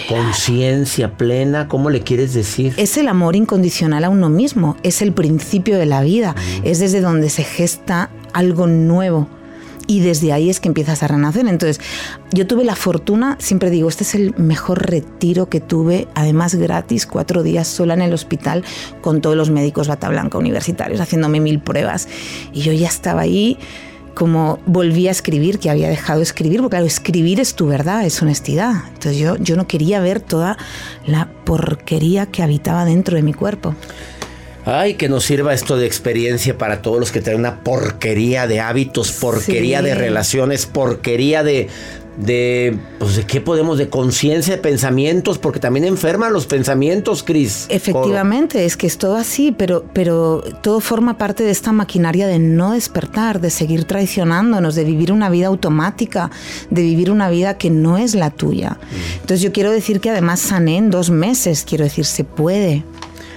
conciencia 0.09 1.17
plena, 1.17 1.67
¿cómo 1.67 1.89
le 1.91 2.03
quieres 2.03 2.35
decir? 2.35 2.75
Es 2.77 2.99
el 2.99 3.09
amor 3.09 3.35
incondicional 3.35 4.05
a 4.05 4.11
uno 4.11 4.29
mismo, 4.29 4.77
es 4.83 5.01
el 5.01 5.13
principio 5.13 5.79
de 5.79 5.87
la 5.87 6.03
vida, 6.03 6.33
mm. 6.33 6.67
es 6.67 6.79
desde 6.79 7.01
donde 7.01 7.31
se 7.31 7.43
gesta 7.43 8.11
algo 8.35 8.69
nuevo. 8.69 9.27
Y 9.87 10.01
desde 10.01 10.33
ahí 10.33 10.49
es 10.49 10.61
que 10.61 10.69
empiezas 10.69 11.03
a 11.03 11.09
renacer. 11.09 11.47
Entonces, 11.47 11.79
yo 12.33 12.47
tuve 12.47 12.65
la 12.65 12.75
fortuna, 12.75 13.37
siempre 13.39 13.69
digo, 13.69 13.89
este 13.89 14.05
es 14.05 14.15
el 14.15 14.35
mejor 14.39 14.91
retiro 14.91 15.51
que 15.51 15.61
tuve, 15.61 16.09
además 16.15 16.55
gratis, 16.55 17.07
cuatro 17.07 17.43
días 17.43 17.69
sola 17.69 17.93
en 17.93 18.01
el 18.01 18.15
hospital, 18.15 18.65
con 19.03 19.21
todos 19.21 19.37
los 19.37 19.51
médicos 19.51 19.89
bata 19.89 20.09
blanca 20.09 20.39
universitarios, 20.39 21.01
haciéndome 21.01 21.41
mil 21.41 21.61
pruebas. 21.61 22.09
Y 22.53 22.61
yo 22.63 22.73
ya 22.73 22.89
estaba 22.89 23.23
ahí 23.23 23.59
como 24.15 24.59
volví 24.67 25.09
a 25.09 25.11
escribir, 25.11 25.59
que 25.59 25.71
había 25.71 25.89
dejado 25.89 26.21
de 26.21 26.25
escribir, 26.25 26.61
porque 26.61 26.77
claro, 26.77 26.87
escribir 26.87 27.41
es 27.41 27.55
tu 27.55 27.67
verdad, 27.67 28.05
es 28.07 28.21
honestidad. 28.23 28.85
Entonces 28.89 29.19
yo, 29.19 29.37
yo 29.37 29.57
no 29.57 29.67
quería 29.67 30.01
ver 30.01 30.21
toda 30.21 30.57
la 31.07 31.29
porquería 31.45 32.27
que 32.27 32.43
habitaba 32.43 32.85
dentro 32.85 33.17
de 33.17 33.23
mi 33.23 33.35
cuerpo. 33.35 33.75
Ay, 34.67 34.95
que 34.95 35.11
nos 35.11 35.25
sirva 35.25 35.53
esto 35.53 35.77
de 35.77 35.87
experiencia 35.87 36.57
para 36.57 36.81
todos 36.81 36.99
los 36.99 37.13
que 37.13 37.21
tienen 37.21 37.41
una 37.41 37.63
porquería 37.63 38.47
de 38.47 38.61
hábitos, 38.61 39.13
porquería 39.13 39.83
de 39.83 39.95
relaciones, 39.95 40.65
porquería 40.65 41.43
de, 41.43 41.69
de, 42.17 42.77
pues, 42.99 43.17
de 43.17 43.25
qué 43.25 43.41
podemos, 43.41 43.79
de 43.79 43.89
conciencia, 43.89 44.57
de 44.57 44.63
pensamientos, 44.63 45.39
porque 45.39 45.61
también 45.61 45.85
enferman 45.85 46.33
los 46.33 46.47
pensamientos, 46.47 47.23
Cris. 47.23 47.67
Efectivamente, 47.69 48.65
es 48.65 48.77
que 48.77 48.87
es 48.87 48.99
todo 48.99 49.17
así, 49.17 49.53
pero, 49.53 49.85
pero 49.93 50.43
todo 50.63 50.81
forma 50.81 51.19
parte 51.19 51.45
de 51.45 51.51
esta 51.51 51.73
maquinaria 51.73 52.27
de 52.27 52.39
no 52.39 52.73
despertar, 52.73 53.41
de 53.41 53.51
seguir 53.51 53.85
traicionándonos, 53.85 54.75
de 54.75 54.85
vivir 54.85 55.13
una 55.13 55.31
vida 55.31 55.49
automática, 55.49 56.31
de 56.71 56.83
vivir 56.83 57.11
una 57.11 57.29
vida 57.31 57.59
que 57.59 57.71
no 57.71 57.99
es 57.99 58.15
la 58.15 58.31
tuya. 58.31 58.71
Mm. 58.81 59.15
Entonces 59.15 59.41
yo 59.41 59.53
quiero 59.53 59.71
decir 59.71 60.01
que 60.01 60.11
además 60.11 60.41
sané 60.41 60.79
en 60.79 60.91
dos 60.91 61.11
meses, 61.11 61.65
quiero 61.69 61.85
decir, 61.85 62.05
se 62.05 62.25
puede. 62.25 62.85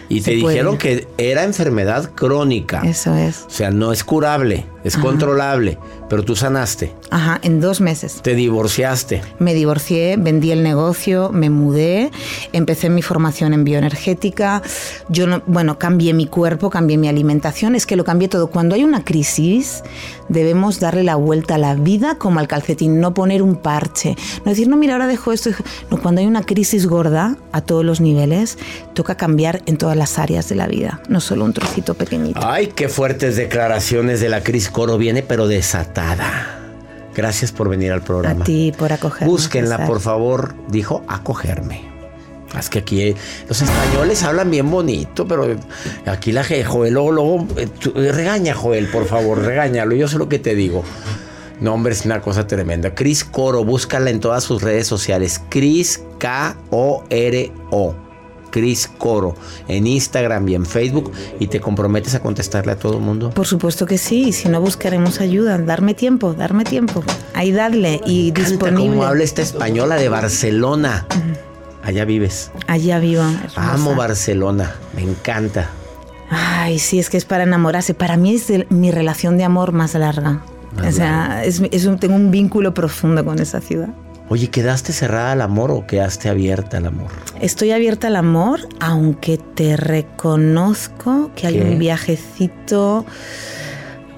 Y 0.10 0.22
te 0.22 0.32
dijeron 0.32 0.78
que 0.78 1.08
era 1.18 1.44
enfermedad 1.44 2.12
crónica. 2.16 2.82
Eso 2.86 3.14
es. 3.16 3.44
O 3.48 3.50
sea, 3.50 3.72
no 3.72 3.92
es 3.92 4.04
curable. 4.04 4.66
Es 4.88 4.98
controlable, 4.98 5.78
pero 6.10 6.24
tú 6.24 6.36
sanaste. 6.36 6.94
Ajá, 7.10 7.40
en 7.44 7.60
dos 7.60 7.82
meses. 7.82 8.22
Te 8.22 8.36
divorciaste. 8.36 9.22
Me 9.40 9.54
divorcié, 9.54 10.16
vendí 10.18 10.52
el 10.52 10.64
negocio, 10.64 11.30
me 11.32 11.50
mudé, 11.50 12.12
empecé 12.54 12.90
mi 12.90 13.02
formación 13.02 13.54
en 13.54 13.64
bioenergética. 13.64 14.62
Yo, 15.10 15.28
no, 15.28 15.44
bueno, 15.46 15.78
cambié 15.78 16.14
mi 16.14 16.28
cuerpo, 16.28 16.70
cambié 16.70 16.98
mi 16.98 17.08
alimentación. 17.08 17.76
Es 17.76 17.86
que 17.86 17.96
lo 17.96 18.04
cambié 18.04 18.28
todo. 18.28 18.48
Cuando 18.48 18.76
hay 18.76 18.84
una 18.84 19.04
crisis, 19.04 19.84
debemos 20.30 20.80
darle 20.80 21.04
la 21.04 21.16
vuelta 21.16 21.56
a 21.56 21.58
la 21.58 21.76
vida 21.76 22.16
como 22.18 22.40
al 22.40 22.48
calcetín, 22.48 23.00
no 23.00 23.14
poner 23.14 23.42
un 23.42 23.58
parche. 23.58 24.16
No 24.46 24.52
decir, 24.52 24.68
no, 24.68 24.78
mira, 24.78 24.94
ahora 24.94 25.08
dejo 25.08 25.32
esto. 25.34 25.50
No, 25.92 26.02
cuando 26.02 26.22
hay 26.22 26.28
una 26.28 26.44
crisis 26.44 26.88
gorda 26.88 27.38
a 27.52 27.62
todos 27.62 27.84
los 27.84 28.02
niveles, 28.02 28.58
toca 28.94 29.16
cambiar 29.16 29.62
en 29.66 29.78
todas 29.78 29.98
las 29.98 30.20
áreas 30.20 30.50
de 30.50 30.56
la 30.56 30.68
vida, 30.68 31.02
no 31.10 31.20
solo 31.20 31.46
un 31.46 31.54
trocito 31.54 31.94
pequeñito. 31.94 32.40
Ay, 32.44 32.68
qué 32.68 32.90
fuertes 32.90 33.36
declaraciones 33.36 34.20
de 34.20 34.30
la 34.30 34.42
crisis 34.42 34.70
Coro 34.78 35.00
viene, 35.00 35.24
pero 35.24 35.48
desatada. 35.48 36.60
Gracias 37.16 37.52
por 37.52 37.68
venir 37.68 37.92
al 37.92 38.04
programa. 38.04 38.44
A 38.44 38.46
ti 38.46 38.72
por 38.78 38.94
acogerme. 38.94 39.26
Búsquenla, 39.28 39.72
César. 39.78 39.88
por 39.88 40.00
favor. 40.02 40.54
Dijo 40.68 41.02
acogerme. 41.08 41.82
Es 42.56 42.70
que 42.70 42.78
aquí 42.78 43.02
eh, 43.02 43.16
los 43.50 43.60
españoles 43.60 44.22
hablan 44.22 44.52
bien 44.52 44.70
bonito, 44.70 45.28
pero 45.28 45.48
aquí 46.06 46.32
la 46.32 46.44
Joel, 46.44 46.94
luego, 46.94 47.12
luego, 47.12 47.48
eh, 47.58 47.66
tú- 47.80 47.92
eh, 47.96 48.12
regaña 48.12 48.54
Joel, 48.54 48.86
por 48.90 49.08
favor, 49.08 49.40
regáñalo. 49.44 49.96
Yo 49.96 50.08
sé 50.08 50.20
lo 50.20 50.30
que 50.30 50.38
te 50.38 50.54
digo. 50.54 50.84
No, 51.60 51.74
hombre, 51.74 51.94
es 51.94 52.06
una 52.06 52.22
cosa 52.22 52.46
tremenda. 52.46 52.94
Cris 52.94 53.24
Coro, 53.24 53.64
búscala 53.66 54.12
en 54.12 54.20
todas 54.20 54.44
sus 54.44 54.62
redes 54.62 54.86
sociales. 54.86 55.42
Cris 55.50 56.04
K-O-R-O. 56.20 57.96
Cris 58.50 58.88
Coro. 58.98 59.36
En 59.68 59.88
Instagram 59.88 60.48
y 60.50 60.56
en 60.56 60.66
Facebook. 60.66 61.12
Y 61.40 61.48
te 61.48 61.60
comprometes 61.60 62.16
a 62.16 62.20
contestarle 62.22 62.72
a 62.74 62.76
todo 62.78 62.94
el 62.94 63.02
mundo. 63.02 63.30
Por 63.32 63.46
supuesto 63.48 63.86
que 63.86 63.98
sí, 63.98 64.30
y 64.30 64.34
si 64.34 64.50
no 64.50 64.62
buscaremos 64.62 65.20
ayuda, 65.22 65.58
darme 65.58 65.94
tiempo, 65.94 66.34
darme 66.34 66.64
tiempo. 66.64 67.04
Ahí 67.34 67.52
darle 67.52 68.02
y 68.06 68.32
disponible. 68.32 68.90
Como 68.98 69.04
habla 69.04 69.24
esta 69.24 69.42
española 69.42 69.96
de 69.96 70.10
Barcelona. 70.10 71.06
Allá 71.84 72.04
vives. 72.06 72.52
Allá 72.68 72.98
hermosa. 72.98 73.74
Amo 73.74 73.96
Barcelona. 73.96 74.76
Me 74.96 75.04
encanta. 75.04 75.70
Ay, 76.30 76.80
sí, 76.80 77.00
es 77.00 77.10
que 77.10 77.16
es 77.18 77.24
para 77.26 77.44
enamorarse. 77.44 77.94
Para 77.94 78.18
mí 78.18 78.36
es 78.36 78.52
mi 78.70 78.92
relación 78.92 79.38
de 79.38 79.46
amor 79.46 79.72
más 79.72 79.94
larga. 79.94 80.42
Más 80.76 80.94
o 80.94 80.98
sea, 80.98 81.44
es, 81.46 81.62
es 81.72 81.86
un- 81.86 81.98
tengo 81.98 82.16
un 82.16 82.30
vínculo 82.30 82.74
profundo 82.74 83.24
con 83.24 83.40
esa 83.40 83.62
ciudad. 83.62 83.90
Oye, 84.30 84.50
¿quedaste 84.50 84.92
cerrada 84.92 85.32
al 85.32 85.42
amor 85.42 85.72
o 85.72 85.88
quedaste 85.88 86.28
abierta 86.28 86.78
al 86.78 86.88
amor? 86.88 87.12
Estoy 87.40 87.72
abierta 87.72 88.08
al 88.08 88.18
amor, 88.18 88.68
aunque 88.80 89.38
te 89.38 89.78
reconozco 89.78 91.32
que 91.36 91.48
hay 91.48 91.60
un 91.62 91.80
viajecito 91.80 93.06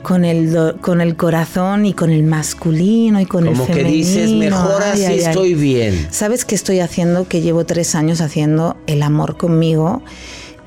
con 0.02 0.26
el, 0.26 0.52
do- 0.52 0.78
con 0.82 1.02
el 1.02 1.16
corazón 1.16 1.86
y 1.86 1.94
con 1.94 2.10
el 2.10 2.24
masculino 2.24 3.20
y 3.22 3.26
con 3.26 3.46
Como 3.46 3.62
el 3.64 3.68
que 3.68 3.74
femenino. 3.74 3.96
dices, 3.98 4.32
mejor 4.32 4.82
así 4.82 5.06
ay, 5.06 5.14
ay. 5.20 5.26
estoy 5.26 5.54
bien. 5.54 6.08
¿Sabes 6.10 6.44
qué 6.46 6.56
estoy 6.56 6.80
haciendo? 6.80 7.28
Que 7.28 7.42
llevo 7.42 7.66
tres 7.66 7.94
años 7.94 8.20
haciendo 8.22 8.78
el 8.88 9.04
amor 9.04 9.38
conmigo 9.38 10.02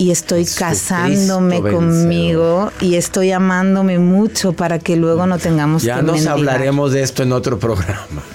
y 0.02 0.10
estoy 0.10 0.44
casándome 0.44 1.60
conmigo 1.60 2.72
y 2.80 2.96
estoy 2.96 3.30
amándome 3.30 4.00
mucho 4.00 4.52
para 4.52 4.80
que 4.80 4.96
luego 4.96 5.28
no 5.28 5.38
tengamos 5.38 5.84
Ya 5.84 5.96
que 5.96 6.02
nos 6.02 6.14
mendigar. 6.14 6.38
hablaremos 6.38 6.92
de 6.92 7.02
esto 7.02 7.22
en 7.22 7.30
otro 7.32 7.58
programa. 7.60 8.22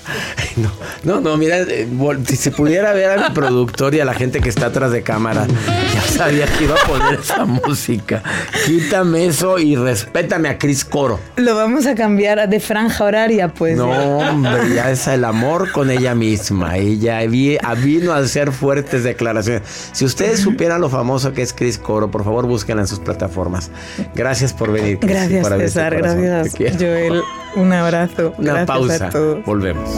No, 0.58 0.72
no, 1.04 1.22
no, 1.22 1.38
mira, 1.38 1.60
eh, 1.60 1.88
si 2.26 2.36
se 2.36 2.50
pudiera 2.50 2.92
ver 2.92 3.12
a 3.12 3.30
mi 3.30 3.36
productor 3.36 3.94
y 3.94 4.00
a 4.00 4.06
la 4.06 4.16
gente 4.16 4.42
que 4.42 4.50
está 4.50 4.68
atrás 4.68 4.92
de 4.92 5.04
cámara, 5.04 5.46
ya 5.94 6.02
sabía 6.02 6.48
que 6.48 6.64
iba 6.64 6.74
a 6.74 6.88
poner 6.88 7.20
esa 7.20 7.46
música. 7.46 8.24
Quítame 8.66 9.28
eso 9.28 9.60
y 9.60 9.76
respétame 9.76 10.50
a 10.50 10.58
Cris 10.58 10.84
Coro. 10.84 11.20
Lo 11.36 11.56
vamos 11.56 11.86
a 11.86 11.94
cambiar 11.94 12.50
de 12.50 12.60
franja 12.60 13.04
horaria, 13.04 13.50
pues. 13.50 13.78
No, 13.78 13.90
hombre, 14.18 14.74
ya 14.74 14.90
es 14.90 15.06
el 15.06 15.26
amor 15.26 15.72
con 15.72 15.92
ella 15.92 16.16
misma. 16.16 16.78
Ella 16.78 17.20
vino 17.28 18.14
a 18.14 18.18
hacer 18.18 18.52
fuertes 18.52 19.04
declaraciones. 19.04 19.62
Si 19.92 20.06
ustedes 20.06 20.40
supieran 20.40 20.82
lo 20.82 20.90
famoso 20.90 21.34
que 21.34 21.44
es 21.44 21.54
Cris 21.58 21.78
Coro, 21.80 22.10
por 22.10 22.24
favor 22.24 22.46
búsquenla 22.46 22.84
en 22.84 22.88
sus 22.88 23.00
plataformas. 23.00 23.72
Gracias 24.16 24.54
por 24.54 24.72
venir. 24.72 25.00
Cris, 25.00 25.12
Gracias, 25.12 25.48
César. 25.48 25.96
Gracias. 25.98 26.76
Joel. 26.80 27.22
Un 27.56 27.74
abrazo. 27.74 28.34
Una 28.38 28.64
gracias 28.64 28.68
pausa. 28.68 29.08
a 29.08 29.10
todos. 29.10 29.44
Volvemos. 29.46 29.90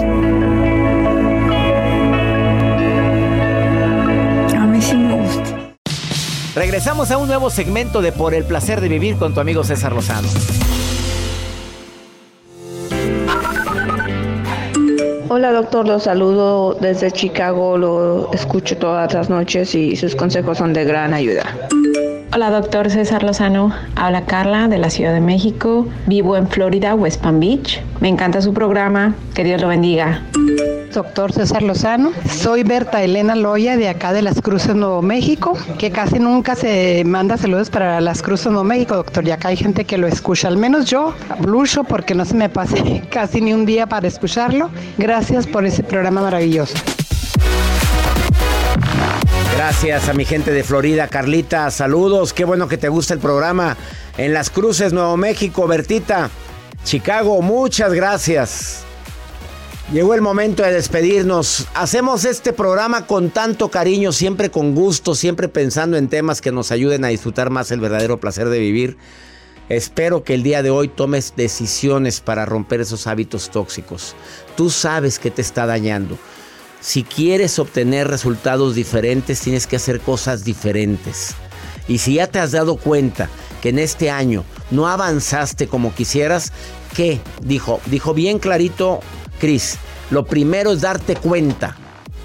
A 4.58 4.66
mí 4.66 4.82
sí 4.82 4.96
me 4.96 5.22
gusta. 5.22 5.74
Regresamos 6.56 7.12
a 7.12 7.18
un 7.18 7.28
nuevo 7.28 7.50
segmento 7.50 8.02
de 8.02 8.12
Por 8.12 8.34
el 8.34 8.46
placer 8.46 8.82
de 8.82 8.88
vivir 8.88 9.18
con 9.18 9.34
tu 9.34 9.40
amigo 9.40 9.64
César 9.64 9.94
Lozano. 9.94 10.28
Hola 15.32 15.52
doctor, 15.52 15.88
lo 15.88 16.00
saludo 16.00 16.74
desde 16.82 17.12
Chicago, 17.12 17.78
lo 17.78 18.34
escucho 18.34 18.76
todas 18.78 19.14
las 19.14 19.30
noches 19.30 19.76
y 19.76 19.96
sus 19.96 20.16
consejos 20.16 20.58
son 20.58 20.74
de 20.74 20.86
gran 20.86 21.14
ayuda. 21.14 21.44
Hola, 22.34 22.50
doctor 22.50 22.90
César 22.90 23.22
Lozano. 23.22 23.72
Habla 23.96 24.26
Carla 24.26 24.68
de 24.68 24.80
la 24.80 24.90
Ciudad 24.90 25.14
de 25.14 25.22
México. 25.22 25.86
Vivo 26.08 26.36
en 26.36 26.48
Florida, 26.48 26.96
West 26.96 27.22
Palm 27.22 27.40
Beach. 27.40 27.80
Me 28.00 28.08
encanta 28.08 28.42
su 28.42 28.56
programa. 28.56 29.14
Que 29.36 29.44
Dios 29.44 29.62
lo 29.62 29.68
bendiga. 29.68 30.24
Doctor 30.94 31.32
César 31.32 31.62
Lozano, 31.62 32.12
soy 32.30 32.64
Berta 32.64 33.04
Elena 33.04 33.36
Loya 33.36 33.78
de 33.78 33.90
acá 33.90 34.12
de 34.12 34.22
Las 34.22 34.42
Cruces, 34.42 34.76
Nuevo 34.76 35.02
México, 35.02 35.58
que 35.78 35.92
casi 35.92 36.20
nunca 36.20 36.56
se 36.56 37.04
manda 37.06 37.38
saludos 37.38 37.70
para 37.70 38.02
Las 38.02 38.22
Cruces, 38.22 38.48
Nuevo 38.48 38.64
México, 38.64 38.96
doctor, 38.96 39.28
y 39.28 39.32
acá 39.32 39.50
hay 39.50 39.58
gente 39.58 39.86
que 39.86 39.98
lo 39.98 40.08
escucha, 40.08 40.48
al 40.48 40.58
menos 40.58 40.86
yo, 40.86 41.14
blucho 41.40 41.84
porque 41.84 42.16
no 42.16 42.26
se 42.26 42.34
me 42.34 42.50
pase 42.50 43.04
casi 43.12 43.42
ni 43.42 43.54
un 43.54 43.66
día 43.66 43.88
para 43.88 44.08
escucharlo. 44.08 44.70
Gracias 44.98 45.46
por 45.48 45.66
ese 45.66 45.84
programa 45.84 46.22
maravilloso. 46.22 46.76
Gracias 49.56 50.10
a 50.10 50.14
mi 50.14 50.26
gente 50.26 50.52
de 50.52 50.64
Florida, 50.64 51.08
Carlita, 51.08 51.70
saludos, 51.70 52.34
qué 52.34 52.46
bueno 52.46 52.68
que 52.68 52.78
te 52.78 52.90
gusta 52.90 53.14
el 53.14 53.20
programa. 53.20 53.78
En 54.18 54.34
Las 54.34 54.50
Cruces, 54.50 54.94
Nuevo 54.94 55.18
México, 55.18 55.68
Bertita, 55.68 56.30
Chicago, 56.84 57.42
muchas 57.42 57.94
gracias. 57.94 58.86
Llegó 59.92 60.14
el 60.14 60.22
momento 60.22 60.62
de 60.62 60.72
despedirnos. 60.72 61.66
Hacemos 61.74 62.24
este 62.24 62.54
programa 62.54 63.08
con 63.08 63.32
tanto 63.32 63.70
cariño, 63.70 64.12
siempre 64.12 64.52
con 64.52 64.76
gusto, 64.76 65.16
siempre 65.16 65.48
pensando 65.48 65.98
en 65.98 66.10
temas 66.10 66.42
que 66.42 66.52
nos 66.52 66.72
ayuden 66.72 67.06
a 67.06 67.08
disfrutar 67.08 67.50
más 67.50 67.72
el 67.72 67.80
verdadero 67.80 68.20
placer 68.20 68.50
de 68.50 68.60
vivir. 68.60 68.98
Espero 69.68 70.24
que 70.24 70.36
el 70.36 70.44
día 70.44 70.62
de 70.62 70.70
hoy 70.70 70.90
tomes 70.90 71.34
decisiones 71.36 72.22
para 72.22 72.46
romper 72.46 72.82
esos 72.82 73.08
hábitos 73.08 73.50
tóxicos. 73.50 74.16
Tú 74.56 74.70
sabes 74.70 75.18
que 75.18 75.32
te 75.32 75.42
está 75.42 75.66
dañando. 75.66 76.20
Si 76.82 77.02
quieres 77.02 77.58
obtener 77.58 78.08
resultados 78.08 78.76
diferentes, 78.76 79.42
tienes 79.42 79.66
que 79.66 79.78
hacer 79.78 80.02
cosas 80.02 80.44
diferentes. 80.44 81.34
Y 81.88 81.98
si 81.98 82.16
ya 82.16 82.28
te 82.28 82.38
has 82.38 82.52
dado 82.52 82.78
cuenta 82.78 83.28
que 83.64 83.70
en 83.70 83.80
este 83.80 84.12
año 84.12 84.46
no 84.70 84.88
avanzaste 84.88 85.68
como 85.68 85.96
quisieras, 85.96 86.54
¿qué? 86.96 87.20
Dijo, 87.42 87.82
dijo 87.88 88.14
bien 88.14 88.38
clarito 88.38 89.00
Cris. 89.40 89.78
Lo 90.12 90.26
primero 90.26 90.72
es 90.72 90.82
darte 90.82 91.16
cuenta 91.16 91.76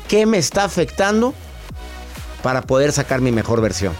qué 0.08 0.26
me 0.26 0.38
está 0.38 0.64
afectando 0.64 1.34
para 2.42 2.62
poder 2.62 2.92
sacar 2.92 3.20
mi 3.20 3.32
mejor 3.32 3.60
versión. 3.60 3.94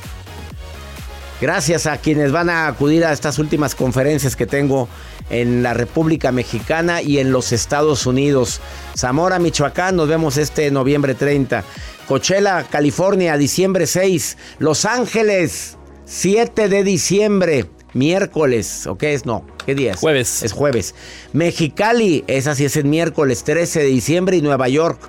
Gracias 1.40 1.87
a 1.87 1.98
quienes 1.98 2.31
van 2.33 2.48
a 2.48 2.66
acudir 2.68 3.05
a 3.05 3.12
estas 3.12 3.38
últimas 3.38 3.74
conferencias 3.74 4.37
que 4.37 4.46
tengo 4.46 4.88
en 5.31 5.62
la 5.62 5.74
República 5.74 6.33
Mexicana 6.33 7.03
y 7.03 7.18
en 7.18 7.33
los 7.33 7.53
Estados 7.53 8.07
Unidos. 8.07 8.61
Zamora, 8.96 9.38
Michoacán, 9.38 9.96
nos 9.96 10.09
vemos 10.09 10.37
este 10.37 10.70
noviembre 10.70 11.14
30. 11.14 11.64
Coachella, 12.07 12.64
California, 12.64 13.37
diciembre 13.37 13.87
6. 13.87 14.37
Los 14.59 14.85
Ángeles, 14.85 15.77
7 16.05 16.68
de 16.68 16.85
diciembre, 16.85 17.66
miércoles. 17.94 18.87
¿O 18.87 18.98
qué 18.98 19.14
es? 19.14 19.24
No, 19.24 19.44
¿qué 19.64 19.74
día 19.74 19.92
es? 19.92 20.00
Jueves. 20.00 20.42
Es 20.42 20.52
jueves. 20.52 20.94
Mexicali, 21.33 22.24
esa 22.26 22.54
sí 22.54 22.64
es 22.64 22.76
el 22.76 22.85
miércoles 22.85 23.44
13 23.44 23.80
de 23.80 23.87
diciembre 23.87 24.37
y 24.37 24.42
Nueva 24.42 24.68
York, 24.68 25.00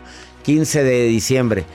15 0.43 0.83
de 0.83 1.03
diciembre. 1.07 1.65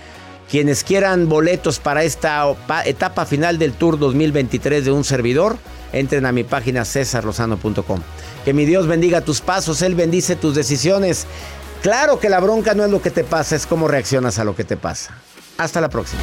Quienes 0.51 0.83
quieran 0.83 1.29
boletos 1.29 1.79
para 1.79 2.03
esta 2.03 2.45
etapa 2.85 3.25
final 3.25 3.59
del 3.59 3.73
Tour 3.73 3.99
2023 3.99 4.85
de 4.85 4.91
un 4.91 5.05
servidor, 5.05 5.57
entren 5.93 6.27
a 6.27 6.33
mi 6.33 6.43
página 6.43 6.85
cesarlozano.com. 6.85 8.01
Que 8.45 8.53
mi 8.53 8.65
Dios 8.65 8.89
bendiga 8.89 9.21
tus 9.21 9.41
pasos, 9.41 9.83
Él 9.83 9.95
bendice 9.95 10.35
tus 10.35 10.57
decisiones. 10.57 11.27
Claro 11.83 12.19
que 12.19 12.29
la 12.29 12.41
bronca 12.41 12.75
no 12.75 12.85
es 12.85 12.91
lo 12.91 13.01
que 13.01 13.11
te 13.11 13.23
pasa, 13.23 13.55
es 13.55 13.67
cómo 13.67 13.87
reaccionas 13.87 14.39
a 14.39 14.45
lo 14.45 14.57
que 14.57 14.65
te 14.65 14.77
pasa. 14.77 15.17
Hasta 15.57 15.81
la 15.81 15.89
próxima. 15.89 16.23